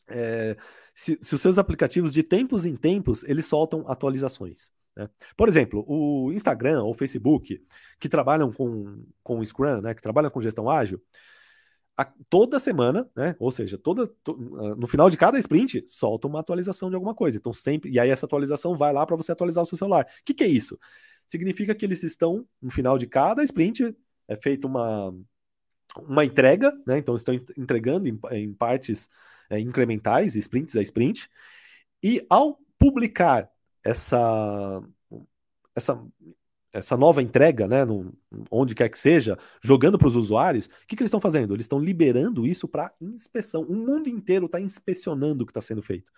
[0.08, 0.56] É,
[0.93, 4.71] se, se, os seus aplicativos de tempos em tempos eles soltam atualizações.
[4.95, 5.10] Né?
[5.36, 7.62] Por exemplo, o Instagram ou o Facebook,
[7.99, 11.02] que trabalham com, com Scrum, né, que trabalham com gestão ágil,
[11.97, 13.36] a, toda semana, né?
[13.39, 17.13] Ou seja, toda, to, ah, no final de cada sprint, solta uma atualização de alguma
[17.13, 17.38] coisa.
[17.38, 17.91] Então, sempre.
[17.91, 20.06] E aí, essa atualização vai lá para você atualizar o seu celular.
[20.06, 20.79] O que, que é isso?
[21.27, 23.95] Significa que eles estão, no final de cada sprint,
[24.27, 25.13] é feita uma,
[25.99, 26.97] uma entrega, né?
[26.97, 29.10] Então, estão entregando em, em partes
[29.49, 31.29] é, incrementais, sprints a sprint.
[32.01, 33.49] E ao publicar
[33.84, 34.84] essa,
[35.75, 36.03] essa
[36.73, 38.12] essa nova entrega, né, no,
[38.49, 41.53] onde quer que seja, jogando para os usuários, o que, que eles estão fazendo?
[41.53, 43.62] Eles estão liberando isso para inspeção.
[43.62, 46.12] O mundo inteiro está inspecionando o que está sendo feito.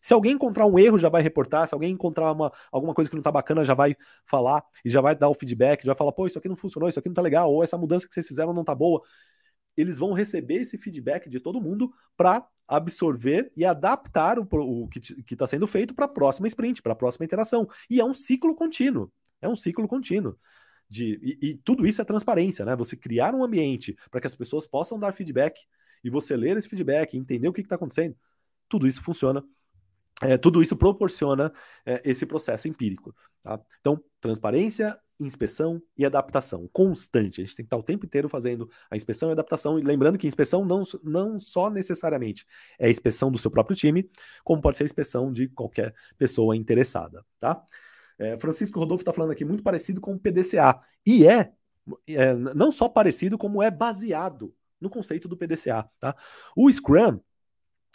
[0.00, 1.66] Se alguém encontrar um erro, já vai reportar.
[1.66, 3.96] Se alguém encontrar uma, alguma coisa que não está bacana, já vai
[4.26, 6.88] falar e já vai dar o feedback, já vai falar, pô, isso aqui não funcionou,
[6.90, 9.00] isso aqui não está legal, ou essa mudança que vocês fizeram não está boa.
[9.74, 15.32] Eles vão receber esse feedback de todo mundo para absorver e adaptar o, o que
[15.32, 17.66] está sendo feito para a próxima sprint, para a próxima interação.
[17.88, 19.10] E é um ciclo contínuo.
[19.42, 20.38] É um ciclo contínuo.
[20.88, 22.76] De, e, e tudo isso é transparência, né?
[22.76, 25.60] Você criar um ambiente para que as pessoas possam dar feedback
[26.04, 28.16] e você ler esse feedback, entender o que está acontecendo.
[28.68, 29.44] Tudo isso funciona
[30.22, 31.52] é, tudo isso proporciona
[31.84, 33.14] é, esse processo empírico.
[33.42, 33.60] Tá?
[33.80, 37.40] Então, transparência, inspeção e adaptação constante.
[37.40, 39.78] A gente tem que estar o tempo inteiro fazendo a inspeção e adaptação.
[39.78, 42.46] E lembrando que inspeção não, não só necessariamente
[42.78, 44.08] é a inspeção do seu próprio time,
[44.44, 47.24] como pode ser a inspeção de qualquer pessoa interessada.
[47.40, 47.60] Tá?
[48.22, 50.80] É, Francisco Rodolfo está falando aqui muito parecido com o PDCA.
[51.04, 51.52] E é,
[52.06, 55.90] é, não só parecido, como é baseado no conceito do PDCA.
[55.98, 56.16] Tá?
[56.56, 57.18] O Scrum,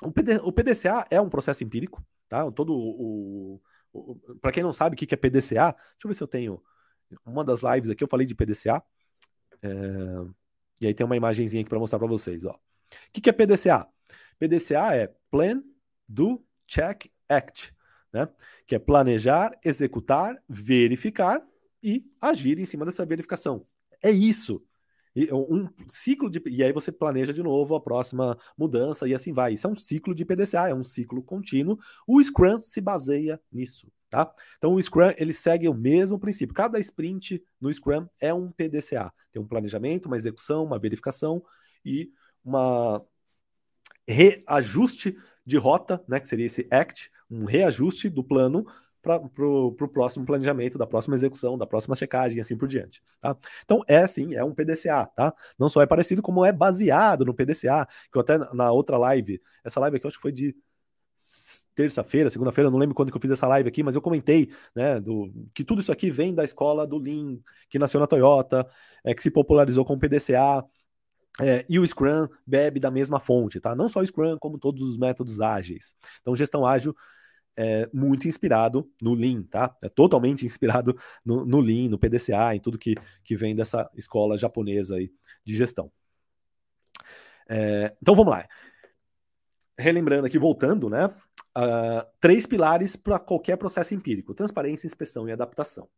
[0.04, 2.06] o, PD, o PDCA é um processo empírico.
[2.28, 2.52] Tá?
[2.52, 3.62] Todo o,
[3.94, 6.28] o, o para quem não sabe o que é PDCA, deixa eu ver se eu
[6.28, 6.62] tenho
[7.26, 8.84] uma das lives aqui, eu falei de PDCA.
[9.62, 9.70] É,
[10.82, 12.44] e aí tem uma imagenzinha aqui para mostrar para vocês.
[12.44, 12.52] Ó.
[12.52, 13.88] O que é PDCA?
[14.38, 15.64] PDCA é Plan,
[16.08, 17.77] Do, Check, Act
[18.12, 18.28] né?
[18.66, 21.42] Que é planejar, executar, verificar
[21.82, 23.66] e agir em cima dessa verificação.
[24.04, 24.64] É isso.
[25.32, 26.42] Um ciclo de.
[26.46, 29.54] E aí você planeja de novo a próxima mudança e assim vai.
[29.54, 31.78] Isso é um ciclo de PDCA, é um ciclo contínuo.
[32.08, 33.92] O Scrum se baseia nisso.
[34.10, 34.32] Tá?
[34.58, 36.54] Então o Scrum ele segue o mesmo princípio.
[36.54, 39.12] Cada sprint no Scrum é um PDCA.
[39.32, 41.44] Tem um planejamento, uma execução, uma verificação
[41.84, 42.12] e
[42.46, 43.04] uma
[44.08, 48.66] reajuste de rota, né, que seria esse ACT, um reajuste do plano
[49.02, 53.02] para o próximo planejamento, da próxima execução, da próxima checagem e assim por diante.
[53.22, 53.38] Tá?
[53.64, 55.34] Então, é sim, é um PDCA, tá?
[55.58, 59.42] Não só é parecido, como é baseado no PDCA, que eu até na outra live,
[59.64, 60.56] essa live aqui eu acho que foi de
[61.74, 65.00] terça-feira, segunda-feira, não lembro quando que eu fiz essa live aqui, mas eu comentei, né,
[65.00, 68.68] do, que tudo isso aqui vem da escola do Lean, que nasceu na Toyota,
[69.04, 70.64] é, que se popularizou com o PDCA,
[71.40, 73.76] é, e o Scrum bebe da mesma fonte, tá?
[73.76, 75.96] Não só o Scrum, como todos os métodos ágeis.
[76.20, 76.96] Então, gestão ágil
[77.58, 79.76] é muito inspirado no Lean, tá?
[79.84, 84.38] É totalmente inspirado no, no Lean, no PDCA, em tudo que, que vem dessa escola
[84.38, 85.12] japonesa aí
[85.44, 85.92] de gestão.
[87.50, 88.48] É, então, vamos lá.
[89.78, 91.08] Relembrando aqui, voltando, né?
[91.58, 95.90] Uh, três pilares para qualquer processo empírico: transparência, inspeção e adaptação.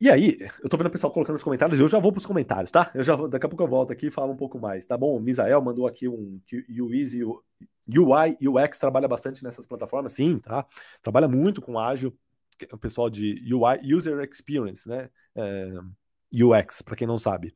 [0.00, 2.26] E aí, eu tô vendo o pessoal colocando nos comentários, eu já vou para os
[2.26, 2.90] comentários, tá?
[2.94, 4.96] Eu já vou, daqui a pouco eu volto aqui e falo um pouco mais, tá
[4.96, 5.16] bom?
[5.16, 10.40] O Misael mandou aqui um que o Easy, UI, UX trabalha bastante nessas plataformas, sim,
[10.40, 10.66] tá?
[11.00, 12.12] Trabalha muito com ágil,
[12.72, 15.08] o pessoal de UI, User Experience, né?
[15.36, 15.72] É,
[16.32, 17.54] UX, para quem não sabe.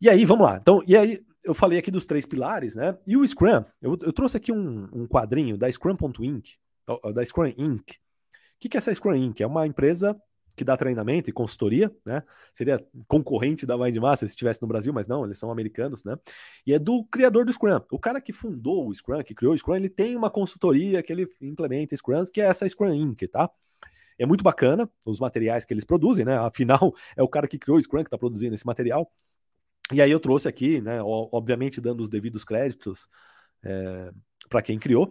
[0.00, 0.58] E aí, vamos lá.
[0.60, 2.98] Então, e aí, eu falei aqui dos três pilares, né?
[3.06, 6.56] E o Scrum, eu, eu trouxe aqui um, um quadrinho da Scrum.inc,
[7.14, 7.92] da Scrum Inc.
[7.92, 9.40] O que, que é essa Scrum Inc?
[9.40, 10.20] É uma empresa
[10.58, 12.22] que dá treinamento e consultoria, né?
[12.52, 16.16] Seria concorrente da Mindmaster se estivesse no Brasil, mas não, eles são americanos, né?
[16.66, 17.80] E é do criador do Scrum.
[17.92, 21.12] O cara que fundou o Scrum, que criou o Scrum, ele tem uma consultoria que
[21.12, 23.48] ele implementa Scrum, que é essa Scrum Inc., tá?
[24.18, 26.36] É muito bacana os materiais que eles produzem, né?
[26.36, 29.10] Afinal, é o cara que criou o Scrum que está produzindo esse material.
[29.92, 31.00] E aí eu trouxe aqui, né?
[31.02, 33.08] Obviamente dando os devidos créditos
[33.62, 34.10] é,
[34.48, 35.08] para quem criou.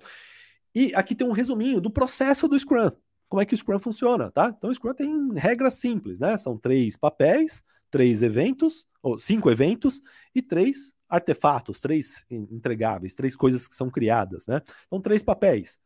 [0.75, 2.91] E aqui tem um resuminho do processo do Scrum
[3.29, 4.53] como é que o Scrum funciona, tá?
[4.55, 6.37] Então o Scrum tem regras simples, né?
[6.37, 10.01] São três papéis, três eventos, ou cinco eventos
[10.33, 14.61] e três artefatos, três entregáveis, três coisas que são criadas, né?
[14.87, 15.79] Então três papéis: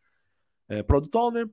[0.69, 1.49] é, Product Owner,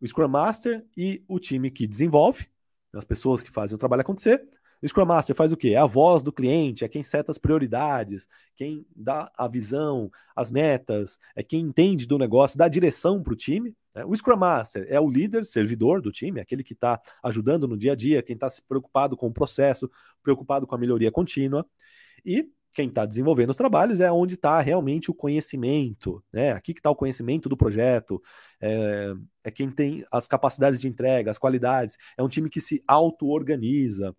[0.00, 2.46] o Scrum Master e o time que desenvolve,
[2.92, 4.46] as pessoas que fazem o trabalho acontecer,
[4.82, 5.70] o Scrum Master faz o quê?
[5.70, 8.26] É a voz do cliente, é quem seta as prioridades,
[8.56, 13.36] quem dá a visão, as metas, é quem entende do negócio, dá direção para o
[13.36, 13.76] time.
[13.94, 14.04] Né?
[14.04, 17.92] O Scrum Master é o líder, servidor do time, aquele que está ajudando no dia
[17.92, 19.90] a dia, quem está se preocupado com o processo,
[20.22, 21.66] preocupado com a melhoria contínua.
[22.24, 26.52] E quem está desenvolvendo os trabalhos é onde está realmente o conhecimento, né?
[26.52, 28.22] Aqui que está o conhecimento do projeto,
[28.60, 32.82] é, é, quem tem as capacidades de entrega, as qualidades, é um time que se
[32.86, 34.14] auto-organiza.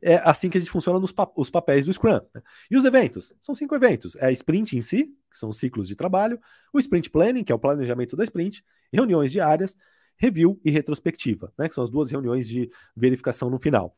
[0.00, 2.20] É assim que a gente funciona nos pa os papéis do Scrum.
[2.34, 2.42] Né?
[2.70, 3.34] E os eventos?
[3.40, 4.16] São cinco eventos.
[4.16, 6.38] É a sprint em si, que são ciclos de trabalho,
[6.72, 9.76] o sprint planning, que é o planejamento da sprint, reuniões diárias,
[10.16, 13.96] review e retrospectiva, né, que são as duas reuniões de verificação no final.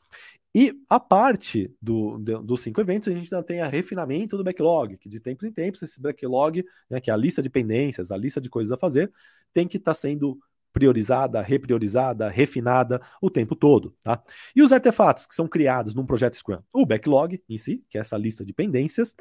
[0.55, 4.45] E a parte do, do, dos cinco eventos, a gente ainda tem a refinamento do
[4.45, 8.11] backlog, que de tempos em tempos esse backlog, né, que é a lista de pendências,
[8.11, 9.13] a lista de coisas a fazer,
[9.53, 10.39] tem que estar tá sendo
[10.75, 14.21] priorizada, repriorizada, refinada o tempo todo, tá?
[14.55, 16.59] E os artefatos que são criados num projeto Scrum?
[16.75, 19.15] O backlog em si, que é essa lista de pendências,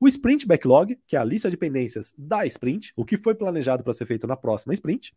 [0.00, 3.82] o sprint backlog, que é a lista de pendências da sprint, o que foi planejado
[3.82, 5.12] para ser feito na próxima sprint,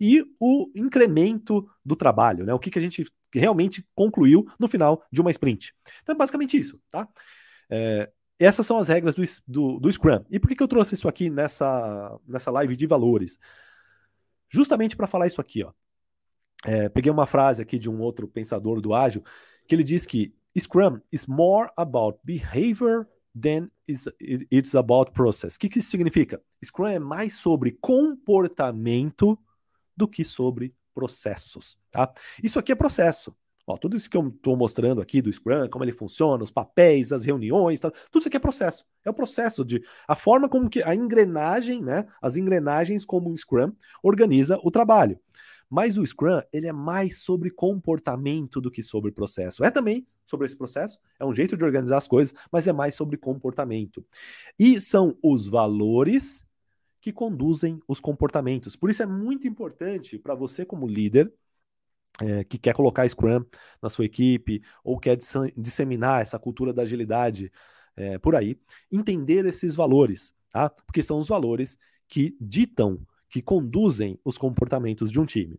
[0.00, 2.52] e o incremento do trabalho, né?
[2.52, 5.72] O que, que a gente realmente concluiu no final de uma sprint.
[6.02, 7.08] Então é basicamente isso, tá?
[7.70, 10.24] É, essas são as regras do, do, do Scrum.
[10.30, 13.38] E por que, que eu trouxe isso aqui nessa, nessa live de valores?
[14.48, 15.62] Justamente para falar isso aqui.
[15.64, 15.72] Ó.
[16.64, 19.22] É, peguei uma frase aqui de um outro pensador do ágil
[19.66, 23.06] que ele diz que Scrum is more about behavior
[23.40, 25.54] than it's about process.
[25.54, 26.42] O que, que isso significa?
[26.64, 29.38] Scrum é mais sobre comportamento
[29.96, 31.78] do que sobre processos.
[31.90, 32.12] Tá?
[32.42, 33.36] Isso aqui é processo.
[33.68, 37.12] Ó, tudo isso que eu estou mostrando aqui do Scrum, como ele funciona, os papéis,
[37.12, 38.86] as reuniões, tudo isso aqui é processo.
[39.04, 43.36] É o processo de a forma como que a engrenagem, né, as engrenagens como o
[43.36, 43.70] Scrum
[44.02, 45.20] organiza o trabalho.
[45.68, 49.62] Mas o Scrum, ele é mais sobre comportamento do que sobre processo.
[49.62, 52.94] É também sobre esse processo, é um jeito de organizar as coisas, mas é mais
[52.94, 54.02] sobre comportamento.
[54.58, 56.42] E são os valores
[57.02, 58.76] que conduzem os comportamentos.
[58.76, 61.30] Por isso é muito importante para você como líder
[62.20, 63.44] é, que quer colocar Scrum
[63.82, 65.16] na sua equipe ou quer
[65.56, 67.50] disseminar essa cultura da agilidade
[67.96, 68.56] é, por aí,
[68.90, 70.70] entender esses valores, tá?
[70.70, 71.76] Porque são os valores
[72.08, 75.58] que ditam, que conduzem os comportamentos de um time.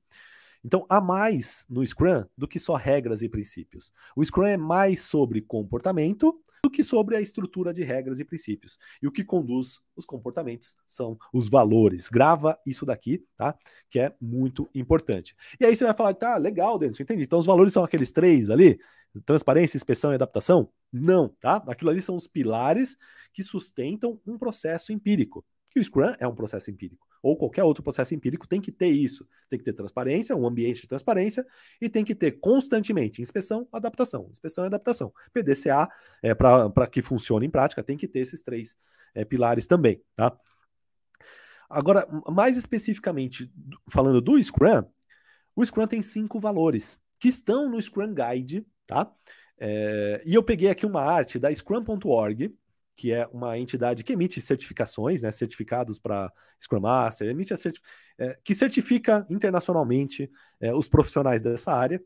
[0.63, 3.93] Então, há mais no Scrum do que só regras e princípios.
[4.15, 8.78] O Scrum é mais sobre comportamento do que sobre a estrutura de regras e princípios.
[9.02, 12.10] E o que conduz os comportamentos são os valores.
[12.10, 13.58] Grava isso daqui, tá?
[13.89, 15.36] Que é muito importante.
[15.60, 17.24] E aí você vai falar, tá, legal, Denis, entendi.
[17.24, 18.80] Então os valores são aqueles três ali:
[19.26, 20.69] transparência, inspeção e adaptação?
[20.91, 21.63] Não, tá?
[21.67, 22.98] Aquilo ali são os pilares
[23.34, 25.45] que sustentam um processo empírico.
[25.72, 28.89] Que o Scrum é um processo empírico ou qualquer outro processo empírico tem que ter
[28.89, 29.27] isso.
[29.49, 31.45] Tem que ter transparência, um ambiente de transparência,
[31.82, 34.27] e tem que ter constantemente inspeção, adaptação.
[34.32, 35.13] Inspeção e adaptação.
[35.34, 35.89] PDCA,
[36.21, 38.77] é, para que funcione em prática, tem que ter esses três
[39.13, 40.01] é, pilares também.
[40.15, 40.38] Tá?
[41.69, 43.51] Agora, mais especificamente,
[43.88, 44.84] falando do Scrum,
[45.55, 49.12] o Scrum tem cinco valores que estão no Scrum Guide, tá?
[49.60, 52.55] É, e eu peguei aqui uma arte da Scrum.org,
[53.00, 56.30] que é uma entidade que emite certificações, né, certificados para
[56.62, 57.82] Scrum Master, emite certif
[58.18, 62.04] é, que certifica internacionalmente é, os profissionais dessa área.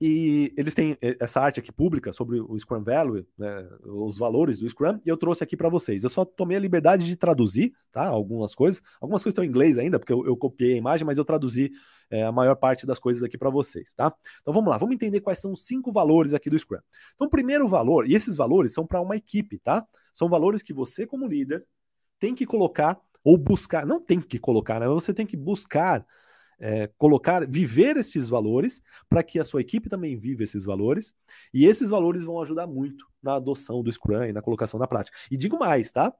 [0.00, 4.68] E eles têm essa arte aqui pública sobre o Scrum Value, né, os valores do
[4.68, 6.04] Scrum, e eu trouxe aqui para vocês.
[6.04, 8.06] Eu só tomei a liberdade de traduzir, tá?
[8.06, 8.80] Algumas coisas.
[9.00, 11.72] Algumas coisas estão em inglês ainda, porque eu, eu copiei a imagem, mas eu traduzi
[12.10, 14.14] é, a maior parte das coisas aqui para vocês, tá?
[14.40, 16.78] Então vamos lá, vamos entender quais são os cinco valores aqui do Scrum.
[17.14, 19.84] Então, o primeiro valor, e esses valores são para uma equipe, tá?
[20.14, 21.66] São valores que você, como líder,
[22.20, 24.86] tem que colocar ou buscar, não tem que colocar, né?
[24.86, 26.06] Você tem que buscar
[26.58, 31.14] é, colocar, viver esses valores para que a sua equipe também viva esses valores,
[31.52, 35.16] e esses valores vão ajudar muito na adoção do Scrum e na colocação na prática.
[35.30, 36.12] E digo mais, tá?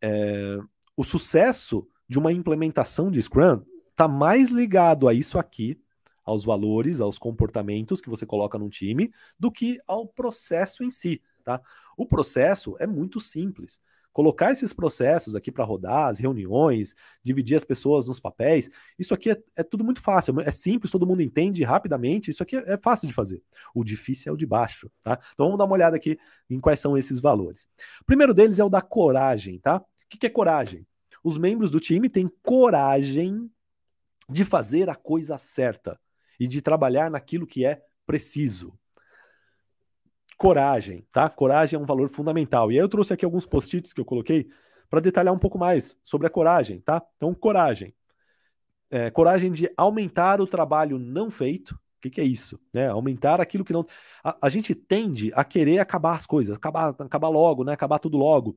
[0.00, 0.58] É,
[0.96, 5.80] o sucesso de uma implementação de Scrum está mais ligado a isso aqui,
[6.24, 11.22] aos valores, aos comportamentos que você coloca num time, do que ao processo em si,
[11.42, 11.60] tá?
[11.96, 13.80] O processo é muito simples
[14.18, 19.30] colocar esses processos aqui para rodar, as reuniões, dividir as pessoas nos papéis, isso aqui
[19.30, 22.76] é, é, tudo muito fácil, é simples, todo mundo entende rapidamente, isso aqui é, é,
[22.76, 23.40] fácil de fazer.
[23.72, 25.20] O difícil é o de baixo, tá?
[25.34, 26.18] Então vamos dar uma olhada aqui
[26.50, 27.68] em quais são esses valores.
[28.00, 29.76] O primeiro deles é o da coragem, tá?
[29.76, 30.84] O que, que é coragem?
[31.22, 33.48] Os membros do time têm coragem
[34.28, 35.96] de fazer a coisa certa
[36.40, 38.76] e de trabalhar naquilo que é preciso
[40.38, 41.28] coragem, tá?
[41.28, 42.70] Coragem é um valor fundamental.
[42.70, 44.48] E aí eu trouxe aqui alguns post-its que eu coloquei
[44.88, 47.04] para detalhar um pouco mais sobre a coragem, tá?
[47.16, 47.92] Então, coragem.
[48.90, 51.74] É, coragem de aumentar o trabalho não feito.
[51.74, 52.58] O que, que, é isso?
[52.72, 52.88] Né?
[52.88, 53.84] Aumentar aquilo que não.
[54.24, 57.72] A, a, gente tende a querer acabar as coisas, acabar, acabar logo, né?
[57.72, 58.56] Acabar tudo logo.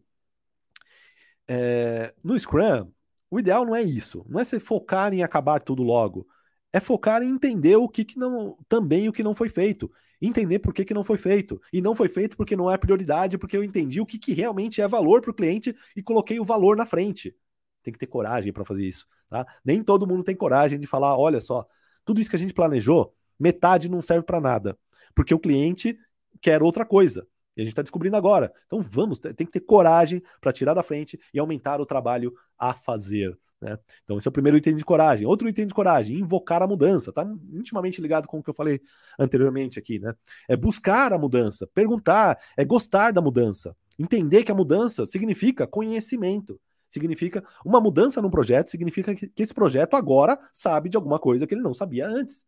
[1.47, 2.91] É, no Scrum,
[3.29, 4.23] o ideal não é isso.
[4.29, 6.27] Não é você focar em acabar tudo logo.
[6.71, 8.55] É focar em entender o que, que não.
[8.69, 11.59] Também o que não foi feito entender por que, que não foi feito.
[11.73, 14.81] E não foi feito porque não é prioridade, porque eu entendi o que, que realmente
[14.81, 17.35] é valor para o cliente e coloquei o valor na frente.
[17.83, 19.07] Tem que ter coragem para fazer isso.
[19.29, 19.45] Tá?
[19.65, 21.65] Nem todo mundo tem coragem de falar: olha só,
[22.05, 24.77] tudo isso que a gente planejou, metade não serve para nada,
[25.15, 25.97] porque o cliente
[26.39, 27.27] quer outra coisa.
[27.55, 28.53] E a gente está descobrindo agora.
[28.65, 32.73] Então vamos, tem que ter coragem para tirar da frente e aumentar o trabalho a
[32.73, 33.37] fazer.
[33.61, 33.77] Né?
[34.03, 35.27] Então, esse é o primeiro item de coragem.
[35.27, 37.11] Outro item de coragem, invocar a mudança.
[37.11, 38.81] Está intimamente ligado com o que eu falei
[39.19, 39.99] anteriormente aqui.
[39.99, 40.13] Né?
[40.49, 43.75] É buscar a mudança, perguntar, é gostar da mudança.
[43.99, 46.59] Entender que a mudança significa conhecimento.
[46.89, 51.47] Significa uma mudança num projeto, significa que, que esse projeto agora sabe de alguma coisa
[51.47, 52.45] que ele não sabia antes.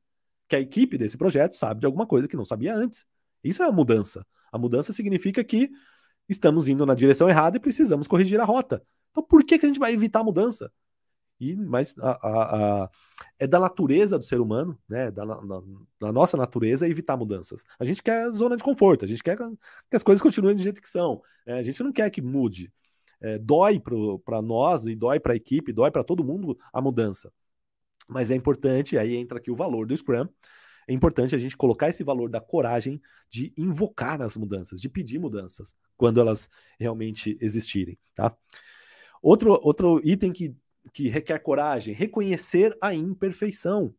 [0.50, 3.06] Que a equipe desse projeto sabe de alguma coisa que não sabia antes.
[3.44, 4.26] Isso é a mudança.
[4.52, 5.70] A mudança significa que
[6.28, 8.82] estamos indo na direção errada e precisamos corrigir a rota.
[9.12, 10.72] Então, por que, que a gente vai evitar a mudança?
[11.52, 12.90] E, mas a, a, a,
[13.38, 15.12] é da natureza do ser humano, né?
[15.12, 15.62] Da, na,
[16.00, 17.66] da, nossa natureza evitar mudanças.
[17.78, 20.82] A gente quer zona de conforto, a gente quer que as coisas continuem do jeito
[20.82, 21.22] que são.
[21.46, 21.60] Né?
[21.60, 22.72] A gente não quer que mude.
[23.20, 23.82] É, dói
[24.24, 27.32] para nós e dói para a equipe, dói para todo mundo a mudança.
[28.08, 30.28] Mas é importante, aí entra aqui o valor do Scrum.
[30.88, 35.20] É importante a gente colocar esse valor da coragem de invocar as mudanças, de pedir
[35.20, 38.36] mudanças, quando elas realmente existirem, tá?
[39.22, 40.54] Outro, outro item que
[40.92, 43.94] que requer coragem, reconhecer a imperfeição.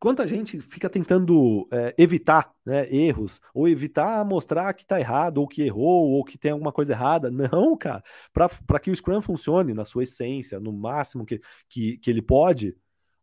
[0.00, 5.48] Quanta gente fica tentando é, evitar né, erros, ou evitar mostrar que está errado, ou
[5.48, 7.30] que errou, ou que tem alguma coisa errada.
[7.32, 8.02] Não, cara.
[8.32, 12.76] Para que o Scrum funcione na sua essência, no máximo que, que, que ele pode,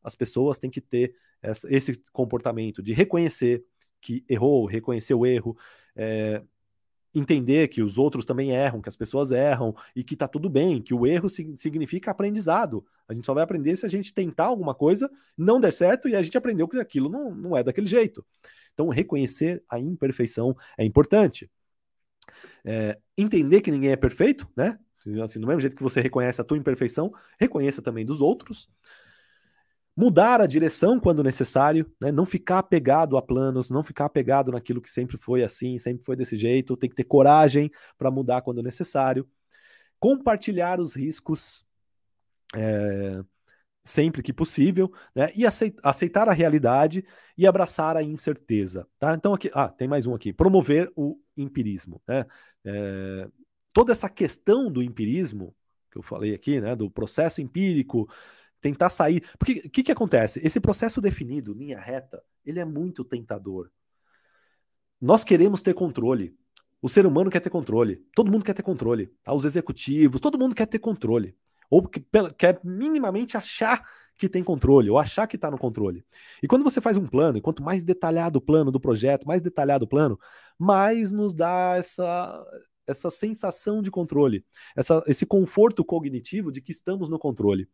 [0.04, 3.64] as pessoas têm que ter essa, esse comportamento de reconhecer
[4.02, 5.58] que errou, reconhecer o erro,
[5.96, 6.44] é,
[7.16, 10.82] entender que os outros também erram, que as pessoas erram e que tá tudo bem,
[10.82, 12.86] que o erro significa aprendizado.
[13.08, 16.16] A gente só vai aprender se a gente tentar alguma coisa, não der certo e
[16.16, 18.26] a gente aprendeu que aquilo não, não é daquele jeito.
[18.74, 21.50] Então, reconhecer a imperfeição é importante.
[22.66, 24.78] É, entender que ninguém é perfeito, né?
[25.24, 28.68] Assim, do mesmo jeito que você reconhece a tua imperfeição, reconheça também dos outros
[29.96, 32.12] mudar a direção quando necessário, né?
[32.12, 36.16] não ficar apegado a planos, não ficar apegado naquilo que sempre foi assim, sempre foi
[36.16, 39.28] desse jeito, tem que ter coragem para mudar quando necessário,
[40.00, 41.66] compartilhar os riscos
[42.54, 43.24] é,
[43.84, 45.32] sempre que possível, né?
[45.36, 47.06] e aceitar a realidade
[47.38, 48.88] e abraçar a incerteza.
[49.00, 49.14] Tá?
[49.14, 52.02] Então aqui, ah, tem mais um aqui, promover o empirismo.
[52.08, 52.26] Né?
[52.66, 53.30] É,
[53.72, 55.56] toda essa questão do empirismo
[55.92, 58.10] que eu falei aqui, né, do processo empírico,
[58.66, 59.24] tentar sair.
[59.38, 60.42] Porque o que, que acontece?
[60.44, 63.70] Esse processo definido, linha reta, ele é muito tentador.
[65.00, 66.36] Nós queremos ter controle.
[66.82, 68.04] O ser humano quer ter controle.
[68.16, 69.08] Todo mundo quer ter controle.
[69.24, 69.34] Tá?
[69.34, 71.38] Os executivos, todo mundo quer ter controle.
[71.70, 72.04] Ou que,
[72.38, 73.84] quer minimamente achar
[74.18, 76.04] que tem controle, ou achar que está no controle.
[76.42, 79.42] E quando você faz um plano, e quanto mais detalhado o plano do projeto, mais
[79.42, 80.18] detalhado o plano,
[80.58, 82.46] mais nos dá essa,
[82.88, 84.46] essa sensação de controle,
[84.76, 87.68] essa, esse conforto cognitivo de que estamos no controle.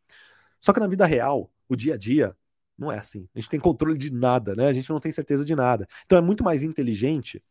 [0.61, 2.35] Só que na vida real, o dia a dia,
[2.77, 3.27] Não é assim.
[3.35, 4.67] A gente tem controle de nada, né?
[4.67, 5.87] A gente não tem certeza de nada.
[6.05, 7.43] Então é muito mais inteligente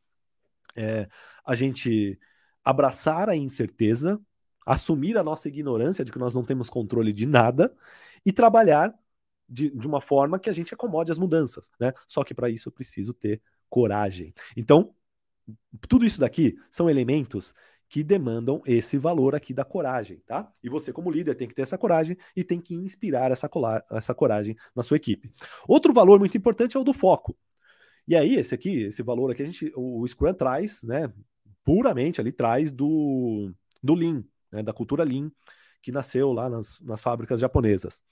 [0.77, 1.09] é,
[1.45, 2.19] a gente
[2.65, 4.21] abraçar a incerteza,
[4.67, 7.75] assumir a nossa ignorância de que nós não temos controle de nada
[8.25, 8.95] e trabalhar
[9.49, 11.93] de, de uma forma que a gente acomode as mudanças, né?
[12.09, 14.35] Só que para isso eu preciso ter coragem.
[14.57, 14.95] Então,
[15.89, 17.55] tudo isso daqui são elementos
[17.91, 20.51] que demandam esse valor aqui da coragem, tá?
[20.63, 23.51] E você, como líder, tem que ter essa coragem e tem que inspirar essa,
[23.91, 25.35] essa coragem na sua equipe.
[25.67, 27.37] Outro valor muito importante é o do foco.
[28.07, 31.13] E aí, esse aqui, esse valor aqui, a gente, o Scrum traz, né?
[31.65, 34.23] Puramente ali traz do, do Lean,
[34.53, 35.31] né, da cultura Lean,
[35.83, 38.03] que nasceu lá nas, nas fábricas japonesas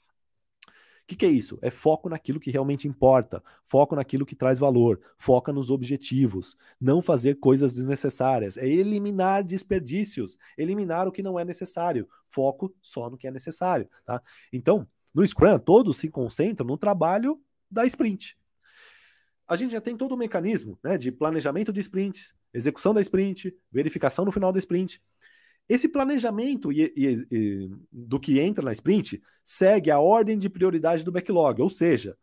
[1.09, 1.59] que, que é isso?
[1.63, 7.01] É foco naquilo que realmente importa, foco naquilo que traz valor, foca nos objetivos, não
[7.01, 13.17] fazer coisas desnecessárias, é eliminar desperdícios, eliminar o que não é necessário, foco só no
[13.17, 14.23] que é necessário, tá?
[14.53, 17.41] Então, no Scrum, todos se concentram no trabalho
[17.71, 18.37] da sprint.
[19.49, 23.57] A gente já tem todo o mecanismo né, de planejamento de sprints, execução da sprint,
[23.73, 25.03] verificação no final da sprint.
[25.69, 31.05] Esse planejamento e, e, e, do que entra na sprint segue a ordem de prioridade
[31.05, 32.17] do backlog, ou seja,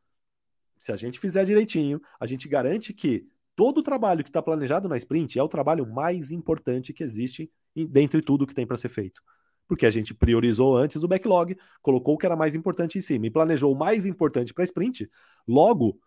[0.77, 4.89] se a gente fizer direitinho, a gente garante que todo o trabalho que está planejado
[4.89, 8.89] na sprint é o trabalho mais importante que existe dentre tudo que tem para ser
[8.89, 9.21] feito.
[9.67, 13.27] Porque a gente priorizou antes o backlog, colocou o que era mais importante em cima
[13.27, 15.09] e planejou o mais importante para a sprint.
[15.47, 15.99] Logo,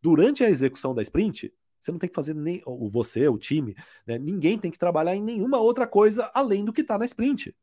[0.00, 3.74] durante a execução da sprint, você não tem que fazer nem o você, o time,
[4.06, 4.18] né?
[4.18, 7.54] ninguém tem que trabalhar em nenhuma outra coisa além do que está na sprint.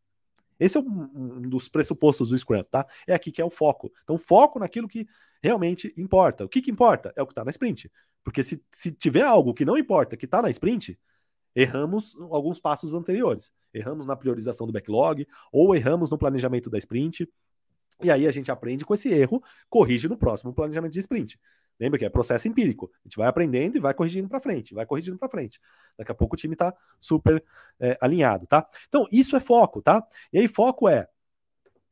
[0.59, 2.85] Esse é um, um, dos pressupostos do Scrum, tá?
[3.05, 3.91] É aqui que é o foco.
[4.03, 5.07] Então, foco naquilo que
[5.41, 6.45] realmente importa.
[6.45, 7.13] O que, que importa?
[7.15, 7.91] É o que está na sprint.
[8.23, 10.99] Porque se, se tiver algo que não importa, que está na sprint,
[11.55, 13.51] erramos alguns passos anteriores.
[13.73, 17.29] Erramos na priorização do backlog, ou erramos no planejamento da sprint.
[18.03, 21.39] E aí a gente aprende com esse erro, corrige no próximo planejamento de sprint.
[21.79, 22.91] Lembra que é processo empírico.
[22.93, 25.59] A gente vai aprendendo e vai corrigindo para frente, vai corrigindo para frente.
[25.97, 27.43] Daqui a pouco o time está super
[27.79, 28.67] é, alinhado, tá?
[28.87, 30.05] Então, isso é foco, tá?
[30.33, 31.07] E aí, foco é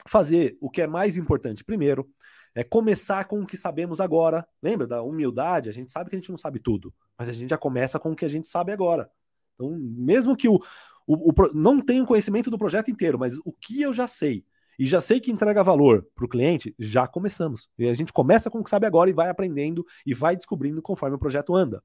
[0.08, 2.08] fazer o que é mais importante primeiro,
[2.54, 4.48] é começar com o que sabemos agora.
[4.62, 5.70] Lembra da humildade?
[5.70, 8.12] A gente sabe que a gente não sabe tudo, mas a gente já começa com
[8.12, 9.10] o que a gente sabe agora.
[9.56, 10.60] Então, mesmo que o,
[11.06, 14.46] o, o não tenha o conhecimento do projeto inteiro, mas o que eu já sei,
[14.78, 17.70] e já sei que entrega valor para o cliente, já começamos.
[17.78, 20.82] E a gente começa com o que sabe agora e vai aprendendo e vai descobrindo
[20.82, 21.84] conforme o projeto anda.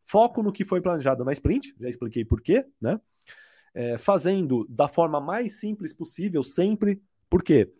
[0.00, 3.00] Foco no que foi planejado na sprint, já expliquei por quê, né?
[3.72, 7.00] É, fazendo da forma mais simples possível, sempre.
[7.28, 7.72] Por quê?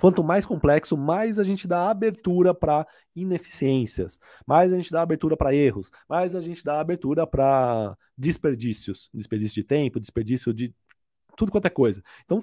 [0.00, 5.36] Quanto mais complexo, mais a gente dá abertura para ineficiências, mais a gente dá abertura
[5.36, 10.74] para erros, mais a gente dá abertura para desperdícios, desperdício de tempo, desperdício de
[11.36, 12.02] tudo quanto é coisa.
[12.24, 12.42] Então,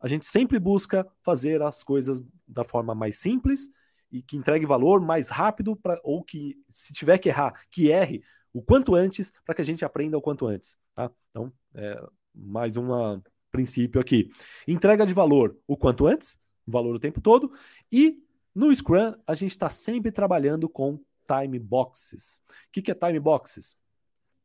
[0.00, 3.68] a gente sempre busca fazer as coisas da forma mais simples
[4.10, 8.22] e que entregue valor mais rápido para ou que se tiver que errar, que erre
[8.52, 11.10] o quanto antes para que a gente aprenda o quanto antes, tá?
[11.30, 12.02] Então, é,
[12.34, 13.20] mais um
[13.50, 14.30] princípio aqui.
[14.66, 17.52] Entrega de valor o quanto antes, valor o tempo todo,
[17.90, 18.22] e
[18.54, 22.40] no Scrum a gente está sempre trabalhando com time boxes.
[22.48, 23.76] O que, que é time boxes?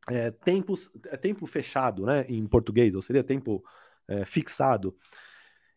[0.08, 3.64] É, tempos, é tempo fechado, né, em português, ou seria tempo
[4.06, 4.96] é, fixado.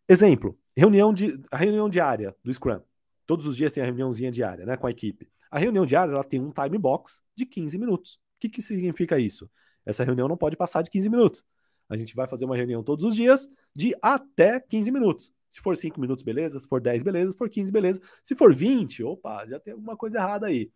[0.09, 2.79] Exemplo, reunião de, a reunião diária do Scrum.
[3.25, 5.29] Todos os dias tem a reuniãozinha diária, né, com a equipe.
[5.51, 8.13] A reunião diária ela tem um time box de 15 minutos.
[8.13, 9.49] O que, que significa isso?
[9.85, 11.45] Essa reunião não pode passar de 15 minutos.
[11.89, 15.33] A gente vai fazer uma reunião todos os dias de até 15 minutos.
[15.49, 16.59] Se for 5 minutos, beleza.
[16.59, 17.31] Se for 10, beleza.
[17.31, 18.01] Se for 15, beleza.
[18.23, 20.69] Se for 20, opa, já tem alguma coisa errada aí.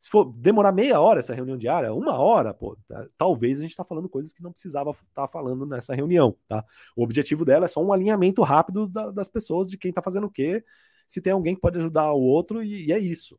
[0.00, 3.72] Se for demorar meia hora essa reunião diária, uma hora, pô, tá, talvez a gente
[3.72, 6.64] está falando coisas que não precisava estar tá falando nessa reunião, tá?
[6.96, 10.26] O objetivo dela é só um alinhamento rápido da, das pessoas, de quem está fazendo
[10.26, 10.64] o quê,
[11.06, 13.38] se tem alguém que pode ajudar o outro, e, e é isso.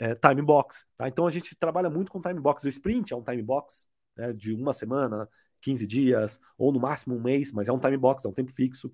[0.00, 1.06] É, time box, tá?
[1.06, 2.64] Então a gente trabalha muito com time box.
[2.64, 3.86] O sprint é um time box
[4.16, 5.28] né, de uma semana,
[5.60, 8.50] 15 dias, ou no máximo um mês, mas é um time box, é um tempo
[8.50, 8.92] fixo.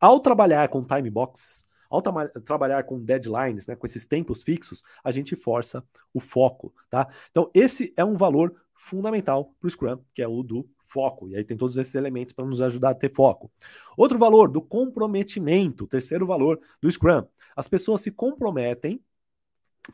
[0.00, 4.82] Ao trabalhar com time boxes, ao tra trabalhar com deadlines, né, com esses tempos fixos,
[5.02, 7.08] a gente força o foco, tá?
[7.30, 11.28] Então, esse é um valor fundamental para o Scrum, que é o do foco.
[11.28, 13.50] E aí tem todos esses elementos para nos ajudar a ter foco.
[13.96, 17.24] Outro valor do comprometimento, terceiro valor do Scrum.
[17.54, 19.00] As pessoas se comprometem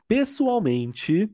[0.07, 1.30] pessoalmente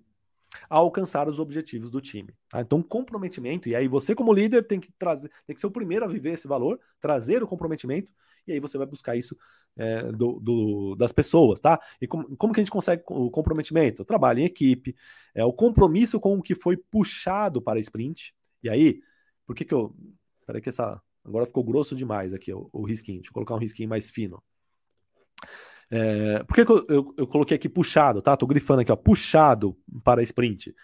[0.69, 2.35] a alcançar os objetivos do time.
[2.49, 2.61] Tá?
[2.61, 6.05] Então, comprometimento, e aí você, como líder, tem que trazer, tem que ser o primeiro
[6.05, 8.13] a viver esse valor, trazer o comprometimento
[8.51, 9.37] e aí você vai buscar isso
[9.77, 11.81] é, do, do, das pessoas, tá?
[12.01, 14.05] E como, como que a gente consegue o comprometimento?
[14.05, 14.95] trabalho em equipe,
[15.35, 18.35] é, o compromisso com o que foi puxado para a sprint.
[18.63, 19.01] E aí,
[19.47, 19.95] por que que eu...
[20.47, 21.01] Peraí que essa...
[21.25, 23.19] Agora ficou grosso demais aqui o, o risquinho.
[23.19, 24.43] Deixa eu colocar um risquinho mais fino.
[25.91, 28.37] É, por que, que eu, eu, eu, coloquei aqui puxado, tá?
[28.37, 30.71] Tô grifando aqui, ó, puxado para sprint.
[30.71, 30.75] O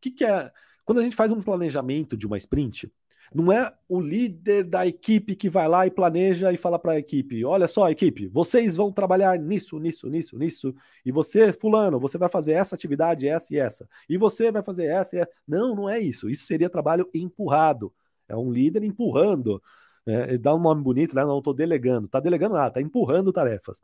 [0.00, 0.50] que, que é?
[0.84, 2.92] Quando a gente faz um planejamento de uma sprint,
[3.34, 6.98] não é o líder da equipe que vai lá e planeja e fala para a
[6.98, 10.74] equipe: olha só, equipe, vocês vão trabalhar nisso, nisso, nisso, nisso.
[11.04, 13.88] E você, Fulano, você vai fazer essa atividade, essa e essa.
[14.08, 15.30] E você vai fazer essa e essa.
[15.46, 16.28] Não, não é isso.
[16.30, 17.92] Isso seria trabalho empurrado.
[18.28, 19.62] É um líder empurrando.
[20.06, 21.24] É, dá um nome bonito, né?
[21.24, 22.06] Não estou delegando.
[22.06, 23.82] Está delegando nada, está empurrando tarefas.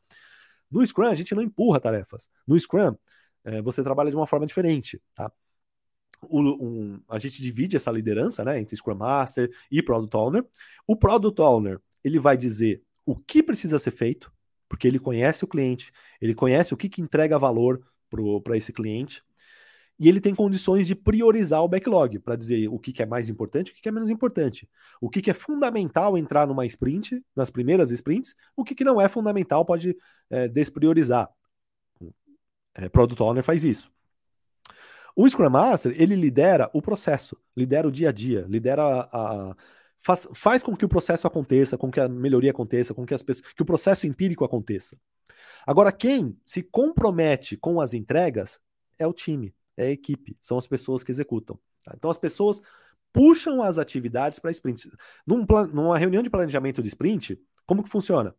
[0.70, 2.28] No Scrum, a gente não empurra tarefas.
[2.47, 2.95] No Scrum,
[3.45, 5.01] é, você trabalha de uma forma diferente.
[5.14, 5.30] Tá?
[6.31, 10.47] Um, a gente divide essa liderança né, entre Scrum Master e Product Owner.
[10.87, 14.33] O Product Owner ele vai dizer o que precisa ser feito,
[14.68, 17.81] porque ele conhece o cliente, ele conhece o que, que entrega valor
[18.45, 19.23] para esse cliente,
[19.99, 23.29] e ele tem condições de priorizar o backlog para dizer o que, que, é mais
[23.29, 24.68] importante o que, que, é menos importante.
[25.01, 29.09] O que, que, é fundamental entrar numa sprint, nas primeiras sprints, o que, não é
[29.09, 29.97] fundamental pode
[30.29, 31.31] é, despriorizar.
[32.75, 33.93] É, Product Owner faz isso.
[35.14, 39.56] O Scrum Master, ele lidera o processo, lidera o dia a dia, lidera a, a
[39.98, 43.22] faz, faz com que o processo aconteça, com que a melhoria aconteça, com que, as
[43.22, 44.98] pessoas, que o processo empírico aconteça.
[45.66, 48.60] Agora, quem se compromete com as entregas
[48.98, 51.58] é o time, é a equipe, são as pessoas que executam.
[51.84, 51.92] Tá?
[51.96, 52.60] Então, as pessoas
[53.12, 54.90] puxam as atividades para sprint.
[55.26, 58.34] Num numa reunião de planejamento de sprint, como que funciona?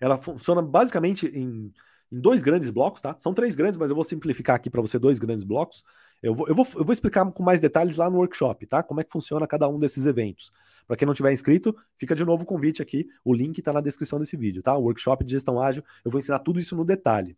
[0.00, 1.72] Ela funciona basicamente em
[2.10, 3.16] em dois grandes blocos, tá?
[3.18, 5.84] São três grandes, mas eu vou simplificar aqui para você dois grandes blocos.
[6.22, 8.82] Eu vou, eu, vou, eu vou explicar com mais detalhes lá no workshop, tá?
[8.82, 10.52] Como é que funciona cada um desses eventos.
[10.86, 13.06] Para quem não tiver inscrito, fica de novo o convite aqui.
[13.24, 14.74] O link está na descrição desse vídeo, tá?
[14.76, 17.36] O workshop de gestão ágil, eu vou ensinar tudo isso no detalhe.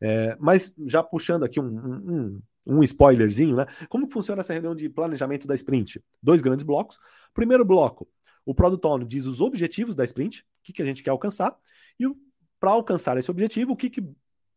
[0.00, 3.66] É, mas já puxando aqui um, um, um, spoilerzinho, né?
[3.90, 6.02] Como que funciona essa reunião de planejamento da sprint?
[6.22, 6.98] Dois grandes blocos.
[7.34, 8.08] Primeiro bloco,
[8.46, 11.54] o Product Owner diz os objetivos da sprint, o que, que a gente quer alcançar,
[11.98, 12.16] e o
[12.60, 14.04] para alcançar esse objetivo, o que, que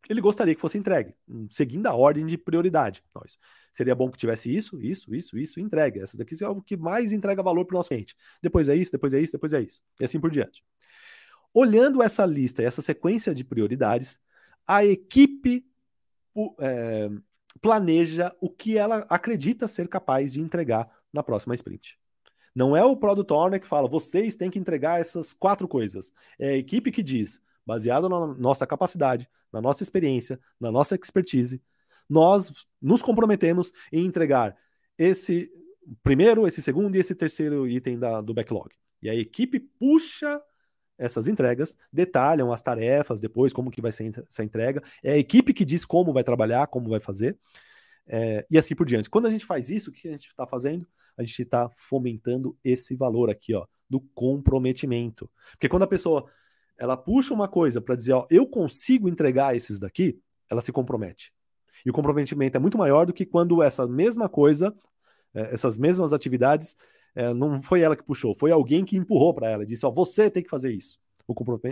[0.09, 1.15] ele gostaria que fosse entregue,
[1.49, 3.03] seguindo a ordem de prioridade.
[3.15, 3.39] Nós
[3.71, 5.99] seria bom que tivesse isso, isso, isso, isso, entregue.
[5.99, 8.15] Essa daqui é o que mais entrega valor para o nosso cliente.
[8.41, 9.81] Depois é isso, depois é isso, depois é isso.
[9.99, 10.63] E assim por diante.
[11.53, 14.19] Olhando essa lista e essa sequência de prioridades,
[14.67, 15.65] a equipe
[16.59, 17.09] é,
[17.61, 21.97] planeja o que ela acredita ser capaz de entregar na próxima sprint.
[22.55, 26.11] Não é o Product Owner que fala, vocês têm que entregar essas quatro coisas.
[26.37, 31.61] É a equipe que diz, baseado na nossa capacidade, na nossa experiência, na nossa expertise,
[32.09, 32.51] nós
[32.81, 34.55] nos comprometemos em entregar
[34.97, 35.49] esse
[36.01, 38.69] primeiro, esse segundo e esse terceiro item da, do backlog.
[39.01, 40.41] E a equipe puxa
[40.97, 44.81] essas entregas, detalham as tarefas depois, como que vai ser essa entrega.
[45.03, 47.37] É a equipe que diz como vai trabalhar, como vai fazer,
[48.07, 49.09] é, e assim por diante.
[49.09, 50.87] Quando a gente faz isso, o que a gente está fazendo?
[51.17, 55.29] A gente está fomentando esse valor aqui, ó, do comprometimento.
[55.51, 56.29] Porque quando a pessoa
[56.77, 60.19] ela puxa uma coisa para dizer, ó, eu consigo entregar esses daqui,
[60.49, 61.31] ela se compromete.
[61.85, 64.73] E o comprometimento é muito maior do que quando essa mesma coisa,
[65.33, 66.75] é, essas mesmas atividades,
[67.15, 70.29] é, não foi ela que puxou, foi alguém que empurrou para ela, disse, ó, você
[70.29, 70.99] tem que fazer isso.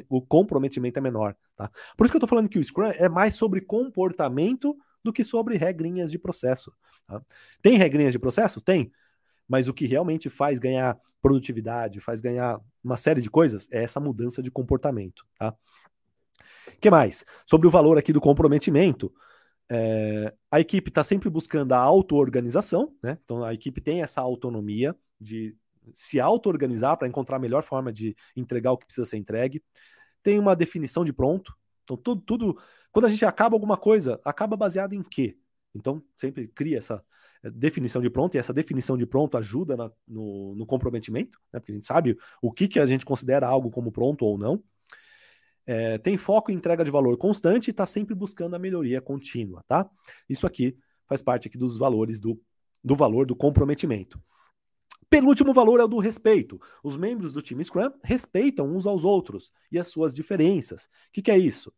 [0.10, 1.70] O comprometimento é menor, tá?
[1.98, 5.26] Por isso que eu tô falando que o Scrum é mais sobre comportamento do que
[5.26, 6.72] sobre regrinhas de processo.
[7.06, 7.22] Tá?
[7.62, 8.62] Tem regrinhas de processo?
[8.62, 8.92] Tem.
[9.52, 14.00] Mas o que realmente faz ganhar produtividade, faz ganhar uma série de coisas, é essa
[14.00, 15.26] mudança de comportamento.
[15.38, 15.54] Tá?
[16.80, 17.26] que mais?
[17.46, 19.14] Sobre o valor aqui do comprometimento,
[19.70, 23.18] é, a equipe está sempre buscando a auto-organização, né?
[23.26, 25.54] Então a equipe tem essa autonomia de
[25.94, 29.62] se auto-organizar para encontrar a melhor forma de entregar o que precisa ser entregue.
[30.24, 31.54] Tem uma definição de pronto.
[31.84, 32.58] Então, tudo, tudo.
[32.90, 35.36] Quando a gente acaba alguma coisa, acaba baseado em quê?
[35.74, 37.04] Então, sempre cria essa,
[37.50, 41.60] definição de pronto, e essa definição de pronto ajuda na, no, no, comprometimento, né?
[41.60, 44.64] porque a gente sabe o que, que a gente considera algo como pronto ou não.
[45.66, 49.64] É, tem foco em entrega de valor constante e está sempre buscando a melhoria contínua,
[49.68, 49.90] tá?
[50.28, 50.76] Isso aqui
[51.08, 52.40] faz parte aqui dos valores do,
[52.84, 54.22] do valor do comprometimento.
[55.10, 56.60] Penúltimo valor é o do respeito.
[56.84, 60.86] Os membros do time Scrum respeitam uns aos outros e as suas diferenças.
[60.86, 61.72] O que, que é isso?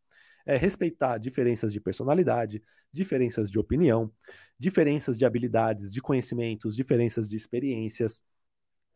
[0.46, 4.12] É respeitar diferenças de personalidade, diferenças de opinião,
[4.60, 8.24] diferenças de habilidades, de conhecimentos, diferenças de experiências.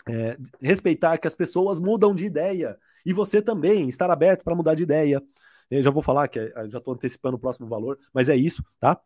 [0.09, 4.75] É, respeitar que as pessoas mudam de ideia e você também estar aberto para mudar
[4.75, 5.21] de ideia.
[5.69, 8.63] Eu já vou falar que é, já estou antecipando o próximo valor, mas é isso,
[8.79, 8.99] tá?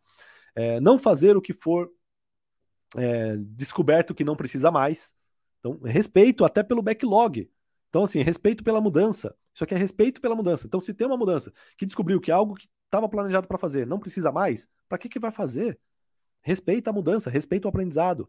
[0.54, 1.90] É, não fazer o que for
[2.96, 5.14] é, descoberto que não precisa mais.
[5.58, 7.50] Então, respeito até pelo backlog.
[7.88, 9.34] Então, assim, respeito pela mudança.
[9.54, 10.66] Isso aqui é respeito pela mudança.
[10.66, 13.98] Então, se tem uma mudança que descobriu que algo que estava planejado para fazer não
[13.98, 15.78] precisa mais, para que, que vai fazer?
[16.42, 18.28] Respeita a mudança, respeita o aprendizado.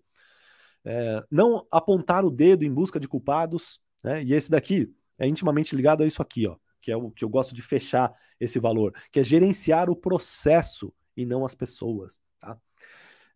[0.86, 4.24] É, não apontar o dedo em busca de culpados, né?
[4.24, 6.57] E esse daqui é intimamente ligado a isso aqui, ó.
[6.82, 10.93] que é o que eu gosto de fechar esse valor, que é gerenciar o processo
[11.15, 12.21] e não as pessoas.
[12.38, 12.59] Tá?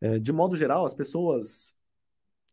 [0.02, 1.74] É, de modo geral, as pessoas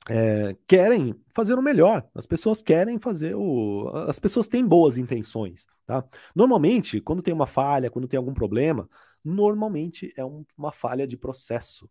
[0.09, 2.07] é, querem fazer o melhor.
[2.15, 3.91] As pessoas querem fazer o.
[4.09, 5.67] As pessoas têm boas intenções.
[5.87, 6.05] Tá?
[6.35, 8.89] Normalmente, quando tem uma falha, quando tem algum problema,
[9.25, 11.89] normalmente é um, uma falha de processo.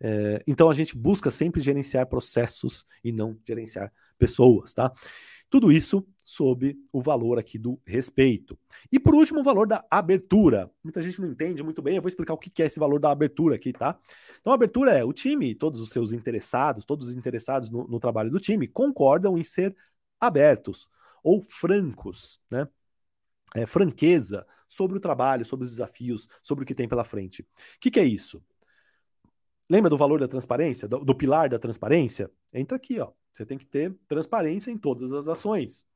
[0.00, 4.92] É, então a gente busca sempre gerenciar processos e não gerenciar pessoas, tá?
[5.50, 8.58] Tudo isso sob o valor aqui do respeito.
[8.92, 10.70] E por último, o valor da abertura.
[10.84, 13.10] Muita gente não entende muito bem, eu vou explicar o que é esse valor da
[13.10, 13.98] abertura aqui, tá?
[14.38, 17.98] Então, a abertura é o time, todos os seus interessados, todos os interessados no, no
[17.98, 19.74] trabalho do time, concordam em ser
[20.20, 20.86] abertos
[21.24, 22.68] ou francos, né?
[23.54, 27.40] É, franqueza sobre o trabalho, sobre os desafios, sobre o que tem pela frente.
[27.40, 27.46] O
[27.80, 28.44] que, que é isso?
[29.66, 32.30] Lembra do valor da transparência, do, do pilar da transparência?
[32.52, 33.12] Entra aqui, ó.
[33.32, 35.86] Você tem que ter transparência em todas as ações.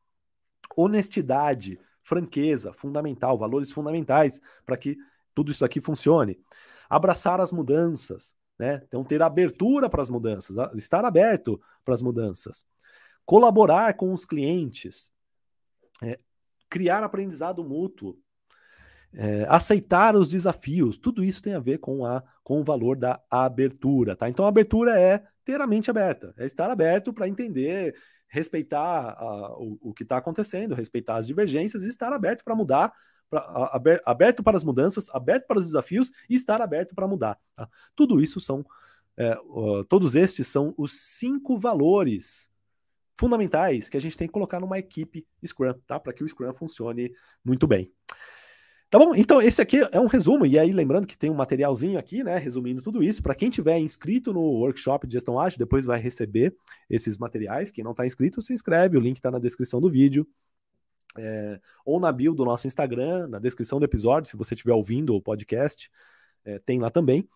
[0.77, 4.97] Honestidade, franqueza, fundamental, valores fundamentais para que
[5.35, 6.39] tudo isso aqui funcione.
[6.89, 8.83] Abraçar as mudanças, né?
[8.87, 12.65] Então, ter abertura para as mudanças, estar aberto para as mudanças.
[13.25, 15.13] Colaborar com os clientes,
[16.03, 16.19] é,
[16.69, 18.19] criar aprendizado mútuo,
[19.15, 23.21] é, aceitar os desafios, tudo isso tem a ver com, a, com o valor da
[23.31, 24.29] abertura, tá?
[24.29, 27.95] Então a abertura é ter a mente aberta, é estar aberto para entender,
[28.27, 32.93] respeitar a, o, o, que está acontecendo, respeitar as divergências e estar aberto para mudar,
[33.29, 37.39] pra, a, aberto para as mudanças, aberto para os desafios e estar aberto para mudar.
[37.55, 37.69] Tá?
[37.95, 38.65] Tudo isso são,
[39.17, 39.37] é,
[39.89, 42.51] todos estes são os cinco valores
[43.19, 46.01] fundamentais que a gente tem que colocar numa equipe Scrum, tá?
[46.01, 47.13] Para que o Scrum funcione
[47.45, 47.93] muito bem.
[48.93, 49.15] Tá bom?
[49.15, 52.37] Então, esse aqui é um resumo, e aí lembrando que tem um materialzinho aqui, né,
[52.37, 53.23] resumindo tudo isso.
[53.23, 56.55] Para quem tiver inscrito no workshop de gestão ágil, depois vai receber
[56.91, 57.71] esses materiais.
[57.71, 60.29] Quem não está inscrito, se inscreve, o link está na descrição do vídeo.
[61.17, 65.15] É, ou na bio do nosso Instagram, na descrição do episódio, se você estiver ouvindo
[65.15, 65.91] o podcast,
[66.45, 67.27] é, tem lá também.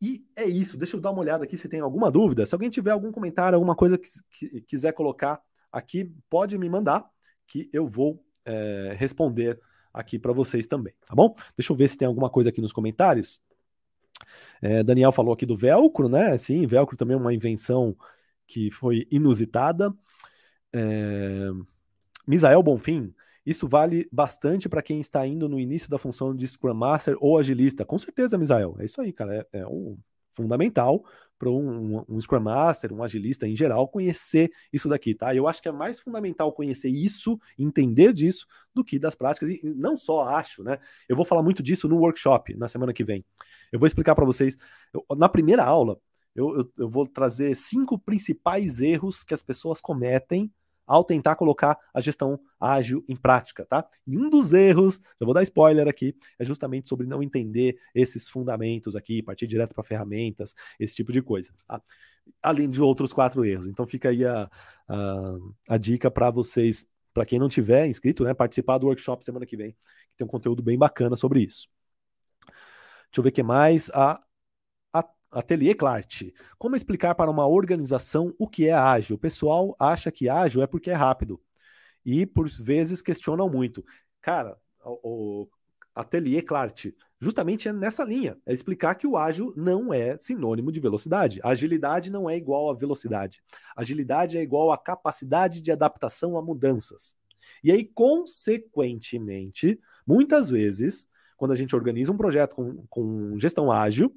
[0.00, 2.46] E é isso, deixa eu dar uma olhada aqui se tem alguma dúvida.
[2.46, 5.40] Se alguém tiver algum comentário, alguma coisa que, que quiser colocar
[5.72, 7.04] aqui, pode me mandar,
[7.48, 9.60] que eu vou é, responder
[9.92, 11.34] aqui para vocês também, tá bom?
[11.56, 13.40] Deixa eu ver se tem alguma coisa aqui nos comentários.
[14.60, 16.38] É, Daniel falou aqui do velcro, né?
[16.38, 17.96] Sim, velcro também é uma invenção
[18.46, 19.92] que foi inusitada.
[20.72, 21.48] É...
[22.26, 23.12] Misael Bonfim,
[23.44, 27.38] isso vale bastante para quem está indo no início da função de Scrum Master ou
[27.38, 27.84] agilista.
[27.84, 28.76] Com certeza, Misael.
[28.78, 29.46] É isso aí, cara.
[29.52, 29.64] É, é
[30.30, 31.04] fundamental
[31.42, 35.34] para um, um, Scrum Master, um agilista em geral, conhecer isso daqui, tá?
[35.34, 39.50] Eu acho que é mais fundamental conhecer isso, entender disso, do que das práticas.
[39.50, 40.78] E não só acho, né?
[41.08, 43.24] Eu vou falar muito disso no workshop na semana que vem.
[43.72, 44.56] Eu vou explicar para vocês.
[44.94, 45.98] Eu, na primeira aula,
[46.32, 50.48] eu, eu, eu vou trazer cinco principais erros que as pessoas cometem
[50.86, 53.86] ao tentar colocar a gestão ágil em prática, tá?
[54.06, 58.28] E um dos erros, já vou dar spoiler aqui, é justamente sobre não entender esses
[58.28, 61.82] fundamentos aqui, partir direto para ferramentas, esse tipo de coisa, tá?
[62.42, 63.66] Além de outros quatro erros.
[63.66, 64.50] Então fica aí a,
[64.88, 65.36] a,
[65.70, 69.56] a dica para vocês, para quem não tiver inscrito, né, participar do workshop semana que
[69.56, 71.68] vem, que tem um conteúdo bem bacana sobre isso.
[73.12, 73.90] Deixa eu ver o que mais.
[73.90, 74.18] A
[75.32, 76.30] Atelier Clart.
[76.58, 79.16] Como explicar para uma organização o que é ágil?
[79.16, 81.40] O pessoal acha que ágil é porque é rápido.
[82.04, 83.84] E por vezes questionam muito.
[84.20, 85.48] Cara, o,
[85.94, 86.86] o Clart,
[87.20, 88.36] justamente é nessa linha.
[88.44, 91.40] É explicar que o ágil não é sinônimo de velocidade.
[91.42, 93.42] A agilidade não é igual a velocidade.
[93.76, 97.16] Agilidade é igual a capacidade de adaptação a mudanças.
[97.64, 104.14] E aí, consequentemente, muitas vezes, quando a gente organiza um projeto com, com gestão ágil,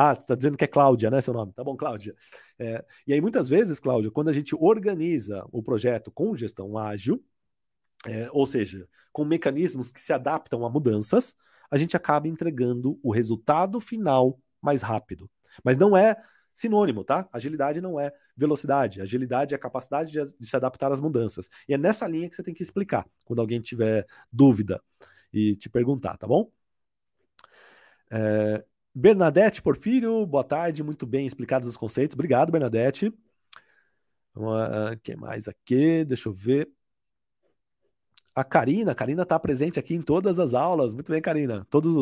[0.00, 1.20] ah, você está dizendo que é Cláudia, né?
[1.20, 1.52] Seu nome.
[1.52, 2.14] Tá bom, Cláudia.
[2.58, 7.22] É, e aí, muitas vezes, Cláudia, quando a gente organiza o projeto com gestão ágil,
[8.06, 11.36] é, ou seja, com mecanismos que se adaptam a mudanças,
[11.70, 15.30] a gente acaba entregando o resultado final mais rápido.
[15.62, 16.16] Mas não é
[16.54, 17.28] sinônimo, tá?
[17.30, 19.02] Agilidade não é velocidade.
[19.02, 21.50] Agilidade é a capacidade de, de se adaptar às mudanças.
[21.68, 24.82] E é nessa linha que você tem que explicar quando alguém tiver dúvida
[25.30, 26.50] e te perguntar, tá bom?
[28.10, 28.64] É,
[28.94, 32.14] Bernadette Porfírio, boa tarde, muito bem explicados os conceitos.
[32.14, 33.12] Obrigado, Bernadette.
[34.34, 36.04] Uh, quem mais aqui?
[36.04, 36.68] Deixa eu ver.
[38.34, 40.94] A Karina, a Karina está presente aqui em todas as aulas.
[40.94, 41.66] Muito bem, Karina.
[41.68, 41.92] Todas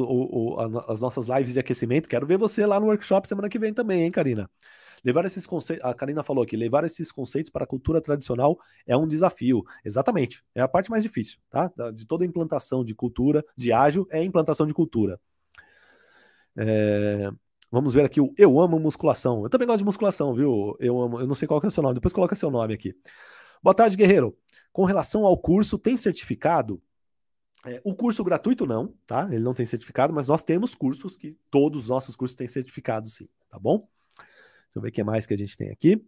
[0.89, 2.09] as nossas lives de aquecimento.
[2.09, 4.49] Quero ver você lá no workshop semana que vem também, hein, Karina?
[5.05, 8.97] Levar esses conceitos, a Karina falou aqui, levar esses conceitos para a cultura tradicional é
[8.97, 9.62] um desafio.
[9.84, 10.43] Exatamente.
[10.55, 11.70] É a parte mais difícil, tá?
[11.95, 15.20] De toda implantação de cultura, de ágil, é implantação de cultura.
[16.57, 17.30] É,
[17.70, 19.42] vamos ver aqui o Eu Amo Musculação.
[19.42, 20.76] Eu também gosto de musculação, viu?
[20.80, 22.94] Eu amo, eu não sei qual é o seu nome, depois coloca seu nome aqui.
[23.62, 24.36] Boa tarde, Guerreiro.
[24.72, 26.80] Com relação ao curso, tem certificado?
[27.66, 29.28] É, o curso gratuito não, tá?
[29.30, 33.09] Ele não tem certificado, mas nós temos cursos que todos os nossos cursos têm certificado,
[33.09, 33.78] sim, tá bom?
[33.78, 36.01] Deixa eu ver o que mais que a gente tem aqui.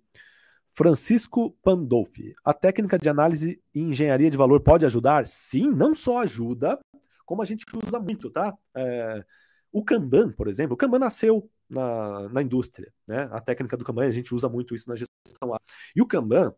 [0.72, 2.34] Francisco Pandolfi.
[2.44, 5.26] A técnica de análise e engenharia de valor pode ajudar?
[5.26, 6.78] Sim, não só ajuda,
[7.26, 8.56] como a gente usa muito, tá?
[8.74, 9.24] É,
[9.72, 13.28] o Kanban, por exemplo, o Kanban nasceu na, na indústria, né?
[13.30, 15.60] A técnica do Kanban, a gente usa muito isso na gestão lá.
[15.94, 16.52] E o Kanban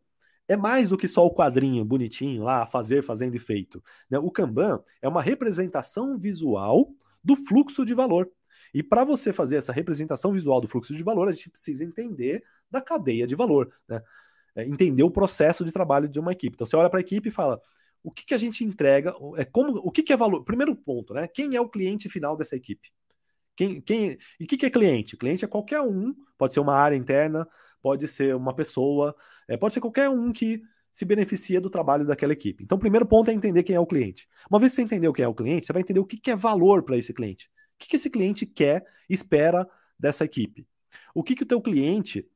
[0.48, 3.82] é mais do que só o quadrinho bonitinho lá, fazer, fazendo e feito.
[4.10, 4.18] Né?
[4.18, 8.30] O Kanban é uma representação visual do fluxo de valor.
[8.74, 12.42] E para você fazer essa representação visual do fluxo de valor, a gente precisa entender
[12.70, 14.02] da cadeia de valor, né?
[14.54, 16.54] É entender o processo de trabalho de uma equipe.
[16.54, 17.60] Então você olha para a equipe e fala:
[18.02, 19.14] o que, que a gente entrega?
[19.36, 20.44] É como, o que, que é valor?
[20.44, 21.26] Primeiro ponto, né?
[21.28, 22.90] Quem é o cliente final dessa equipe?
[23.57, 25.16] Quem, quem, e o que, que é cliente?
[25.16, 27.46] Cliente é qualquer um, pode ser uma área interna,
[27.82, 29.14] pode ser uma pessoa,
[29.48, 32.64] é, pode ser qualquer um que se beneficia do trabalho daquela equipe.
[32.64, 34.28] Então, o primeiro ponto é entender quem é o cliente.
[34.50, 36.18] Uma vez que você entender o que é o cliente, você vai entender o que,
[36.18, 37.50] que é valor para esse cliente
[37.82, 40.66] que, que esse cliente quer, espera dessa equipe?
[41.14, 42.28] O que, que o teu cliente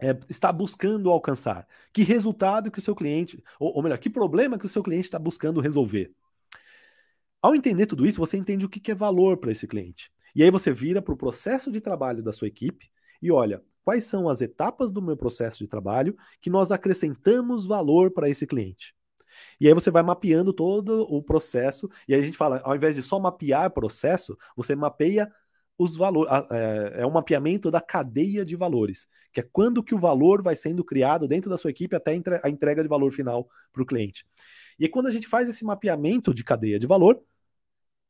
[0.00, 1.66] é, está buscando alcançar?
[1.92, 5.06] Que resultado que o seu cliente, ou, ou melhor, que problema que o seu cliente
[5.06, 6.12] está buscando resolver?
[7.40, 10.10] Ao entender tudo isso, você entende o que, que é valor para esse cliente.
[10.34, 12.90] E aí você vira para o processo de trabalho da sua equipe
[13.22, 18.10] e olha quais são as etapas do meu processo de trabalho que nós acrescentamos valor
[18.10, 18.94] para esse cliente.
[19.60, 22.96] E aí você vai mapeando todo o processo, e aí a gente fala, ao invés
[22.96, 25.30] de só mapear processo, você mapeia
[25.76, 29.98] os valores, é, é um mapeamento da cadeia de valores, que é quando que o
[29.98, 32.12] valor vai sendo criado dentro da sua equipe até
[32.42, 34.24] a entrega de valor final para o cliente.
[34.78, 37.20] E aí, quando a gente faz esse mapeamento de cadeia de valor,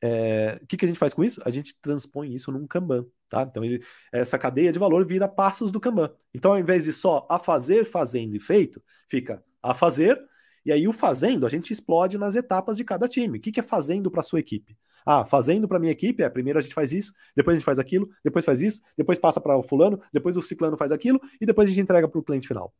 [0.05, 1.41] é, o que, que a gente faz com isso?
[1.43, 3.41] A gente transpõe isso num Kanban, tá?
[3.41, 6.11] Então, ele, essa cadeia de valor vira passos do Kanban.
[6.33, 10.21] Então, ao invés de só a fazer, fazendo e feito, fica a fazer,
[10.63, 13.39] e aí o fazendo a gente explode nas etapas de cada time.
[13.39, 14.77] O que, que é fazendo para sua equipe?
[15.03, 17.79] Ah, fazendo para minha equipe é primeiro a gente faz isso, depois a gente faz
[17.79, 21.45] aquilo, depois faz isso, depois passa para o fulano, depois o ciclano faz aquilo e
[21.45, 22.73] depois a gente entrega para o cliente final.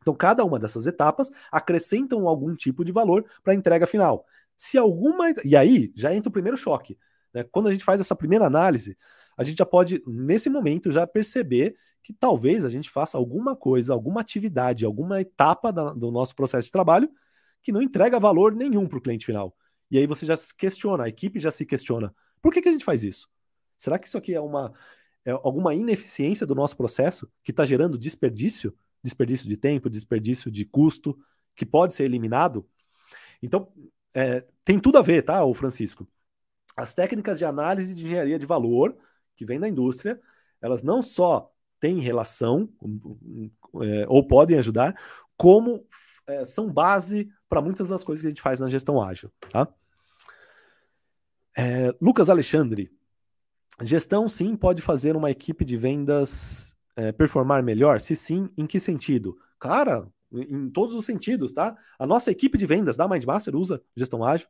[0.00, 4.24] Então, cada uma dessas etapas acrescentam algum tipo de valor para a entrega final.
[4.58, 5.32] Se alguma.
[5.44, 6.98] E aí já entra o primeiro choque.
[7.32, 7.44] Né?
[7.44, 8.98] Quando a gente faz essa primeira análise,
[9.36, 13.92] a gente já pode, nesse momento, já perceber que talvez a gente faça alguma coisa,
[13.92, 17.08] alguma atividade, alguma etapa da, do nosso processo de trabalho
[17.62, 19.56] que não entrega valor nenhum para o cliente final.
[19.90, 22.72] E aí você já se questiona, a equipe já se questiona: por que, que a
[22.72, 23.28] gente faz isso?
[23.76, 24.72] Será que isso aqui é uma
[25.24, 28.74] é alguma ineficiência do nosso processo que está gerando desperdício?
[29.02, 31.16] Desperdício de tempo, desperdício de custo,
[31.54, 32.66] que pode ser eliminado?
[33.42, 33.70] Então,
[34.18, 36.04] é, tem tudo a ver, tá, o Francisco?
[36.76, 38.96] As técnicas de análise de engenharia de valor
[39.36, 40.20] que vem da indústria,
[40.60, 42.68] elas não só têm relação
[43.80, 45.00] é, ou podem ajudar,
[45.36, 45.86] como
[46.26, 49.30] é, são base para muitas das coisas que a gente faz na gestão ágil.
[49.38, 49.68] Tá?
[51.56, 52.90] É, Lucas Alexandre,
[53.82, 58.00] gestão sim pode fazer uma equipe de vendas é, performar melhor?
[58.00, 59.38] Se sim, em que sentido?
[59.60, 61.76] Cara, em todos os sentidos, tá?
[61.98, 64.48] A nossa equipe de vendas da Mindmaster usa gestão ágil.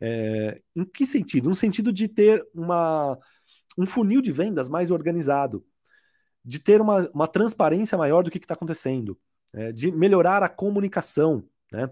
[0.00, 1.48] É, em que sentido?
[1.48, 3.18] No sentido de ter uma
[3.76, 5.64] um funil de vendas mais organizado,
[6.44, 9.18] de ter uma, uma transparência maior do que está acontecendo,
[9.52, 11.90] é, de melhorar a comunicação, né?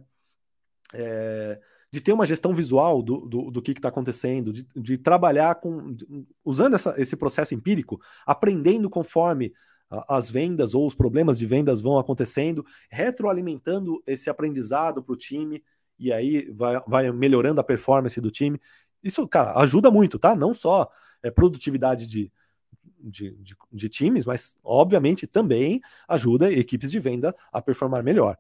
[0.95, 1.61] É,
[1.91, 5.95] de ter uma gestão visual do, do, do que está acontecendo, de, de, trabalhar com.
[6.45, 9.53] Usando essa, esse processo empírico, aprendendo conforme
[10.09, 15.63] as vendas ou os problemas de vendas vão acontecendo, retroalimentando esse aprendizado para o time,
[15.99, 18.61] e aí vai, vai melhorando a performance do time.
[19.03, 20.35] Isso, cara, ajuda muito, tá?
[20.35, 20.91] Não só
[21.23, 22.33] é, produtividade de,
[22.99, 28.39] de, de, de, times, mas obviamente também ajuda equipes de venda a performar melhor.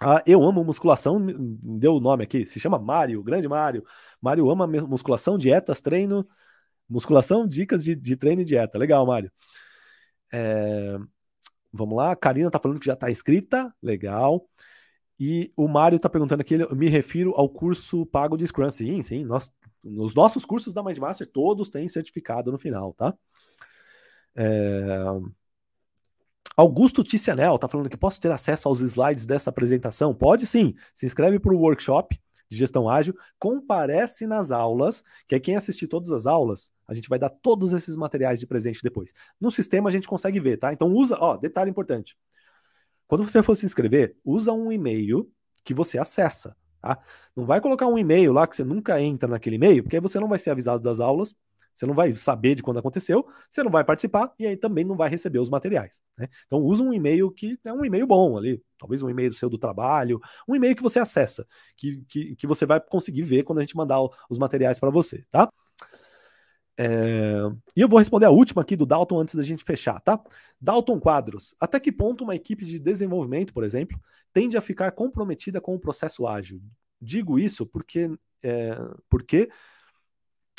[0.00, 1.24] Ah, eu amo musculação,
[1.78, 3.84] deu o nome aqui, se chama Mário, grande Mário.
[4.20, 6.26] Mário ama musculação, dietas, treino,
[6.88, 8.76] musculação, dicas de, de treino e dieta.
[8.78, 9.30] Legal, Mário.
[10.32, 10.98] É,
[11.72, 14.48] vamos lá, a Karina tá falando que já tá inscrita, legal.
[15.20, 18.70] E o Mário está perguntando aqui, eu me refiro ao curso pago de Scrum.
[18.70, 19.52] Sim, sim, nós,
[19.84, 23.14] os nossos cursos da Mindmaster todos têm certificado no final, tá?
[24.34, 24.98] É...
[26.56, 30.14] Augusto Ticianel está falando que posso ter acesso aos slides dessa apresentação?
[30.14, 32.20] Pode sim, se inscreve para o workshop
[32.52, 37.08] de gestão ágil, comparece nas aulas, que é quem assistir todas as aulas, a gente
[37.08, 39.12] vai dar todos esses materiais de presente depois.
[39.40, 40.72] No sistema a gente consegue ver, tá?
[40.72, 42.16] Então usa, ó, detalhe importante.
[43.08, 45.30] Quando você for se inscrever, usa um e-mail
[45.64, 46.54] que você acessa.
[46.80, 46.98] Tá?
[47.34, 50.20] Não vai colocar um e-mail lá que você nunca entra naquele e-mail, porque aí você
[50.20, 51.34] não vai ser avisado das aulas,
[51.74, 54.96] Você não vai saber de quando aconteceu, você não vai participar e aí também não
[54.96, 56.02] vai receber os materiais.
[56.16, 56.28] Né?
[56.46, 59.58] Então usa um e-mail que é um e-mail bom ali, talvez um e-mail seu do
[59.58, 61.46] trabalho, um e-mail que você acessa,
[61.76, 65.24] que, que, que você vai conseguir ver quando a gente mandar os materiais para você,
[65.30, 65.48] tá?
[66.76, 67.38] É...
[67.76, 70.20] E eu vou responder a última aqui do Dalton antes da gente fechar, tá?
[70.60, 71.54] Dalton Quadros.
[71.60, 73.98] Até que ponto uma equipe de desenvolvimento, por exemplo,
[74.32, 76.60] tende a ficar comprometida com o processo ágil?
[77.00, 78.10] Digo isso porque,
[78.42, 79.50] é, porque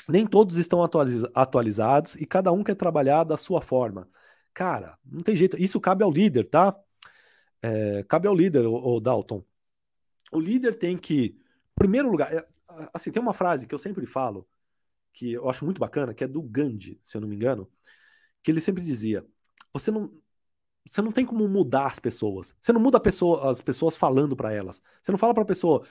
[0.08, 4.08] nem todos estão atualiz atualizados e cada um quer trabalhar da sua forma.
[4.54, 5.58] Cara, não tem jeito.
[5.62, 6.76] Isso cabe ao líder, tá?
[7.62, 9.44] É, cabe ao líder, o, o, Dalton.
[10.32, 11.38] O líder tem que,
[11.76, 12.46] primeiro lugar, é,
[12.94, 14.48] assim, tem uma frase que eu sempre falo,
[15.14, 17.70] que eu acho muito bacana, que é do Gandhi, se eu não me engano,
[18.44, 19.26] que ele sempre dizia:
[19.72, 20.12] você não,
[20.86, 22.56] você não tem como mudar as pessoas.
[22.62, 24.82] Você não muda pessoa, as pessoas falando para elas.
[25.02, 25.86] Você não fala para a pessoa,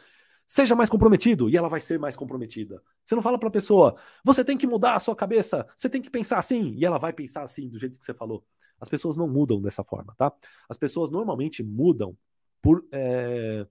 [0.53, 2.83] seja mais comprometido, e ela vai ser mais comprometida.
[3.03, 6.03] Você não fala para a pessoa, você tem que mudar a sua cabeça, você tem
[6.03, 8.45] que pensar assim, e ela vai pensar assim, do jeito que você falou.
[8.79, 10.31] As pessoas não mudam dessa forma, tá?
[10.69, 12.15] As pessoas normalmente mudam
[12.61, 13.67] por, é...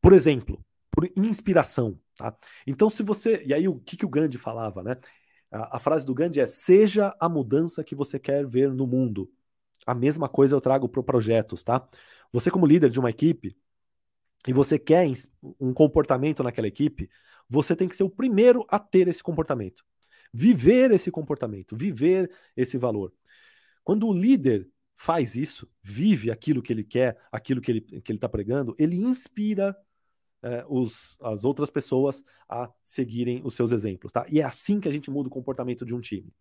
[0.00, 0.60] por exemplo,
[0.90, 2.36] por inspiração, tá?
[2.66, 3.44] Então, se você.
[3.46, 4.96] E aí, o que, que o Gandhi falava, né?
[5.52, 9.30] A, a frase do Gandhi é: seja a mudança que você quer ver no mundo.
[9.86, 11.88] A mesma coisa eu trago para projetos, tá?
[12.32, 13.56] Você, como líder de uma equipe,
[14.46, 15.10] e você quer
[15.60, 17.10] um comportamento naquela equipe,
[17.48, 19.84] você tem que ser o primeiro a ter esse comportamento.
[20.32, 23.12] Viver esse comportamento, viver esse valor.
[23.82, 28.12] Quando o líder faz isso, vive aquilo que ele quer, aquilo que ele está que
[28.12, 29.76] ele tá pregando, ele inspira
[30.42, 34.24] é, os, as outras pessoas a seguirem os seus exemplos, tá?
[34.30, 36.32] E é assim que a gente muda o comportamento de um time.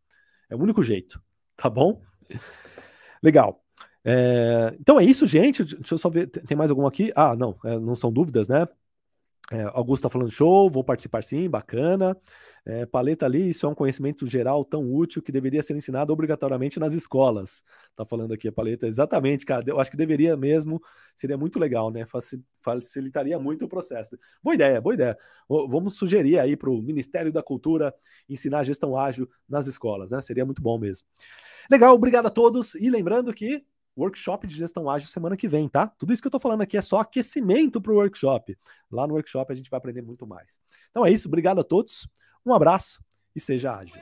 [0.50, 1.22] É o único jeito,
[1.56, 2.02] tá bom?
[3.22, 3.65] Legal.
[4.06, 5.64] É, então é isso, gente.
[5.64, 6.28] Deixa eu só ver.
[6.28, 7.12] Tem mais algum aqui?
[7.16, 8.68] Ah, não, é, não são dúvidas, né?
[9.52, 12.18] É, Augusto está falando show, vou participar sim, bacana.
[12.66, 16.80] É, paleta ali, isso é um conhecimento geral tão útil que deveria ser ensinado obrigatoriamente
[16.80, 17.64] nas escolas.
[17.96, 19.64] Tá falando aqui a paleta, exatamente, cara.
[19.68, 20.82] Eu acho que deveria mesmo,
[21.16, 22.06] seria muito legal, né?
[22.64, 24.18] Facilitaria muito o processo.
[24.42, 25.16] Boa ideia, boa ideia.
[25.48, 27.94] Vamos sugerir aí para o Ministério da Cultura
[28.28, 30.20] ensinar gestão ágil nas escolas, né?
[30.24, 31.06] Seria muito bom mesmo.
[31.70, 32.74] Legal, obrigado a todos.
[32.74, 33.64] E lembrando que
[33.98, 35.88] workshop de gestão ágil semana que vem, tá?
[35.88, 38.58] Tudo isso que eu tô falando aqui é só aquecimento para o workshop.
[38.92, 40.60] Lá no workshop a gente vai aprender muito mais.
[40.92, 42.08] Então é isso, obrigado a todos,
[42.46, 43.04] um abraço
[43.36, 43.96] e seja ágil.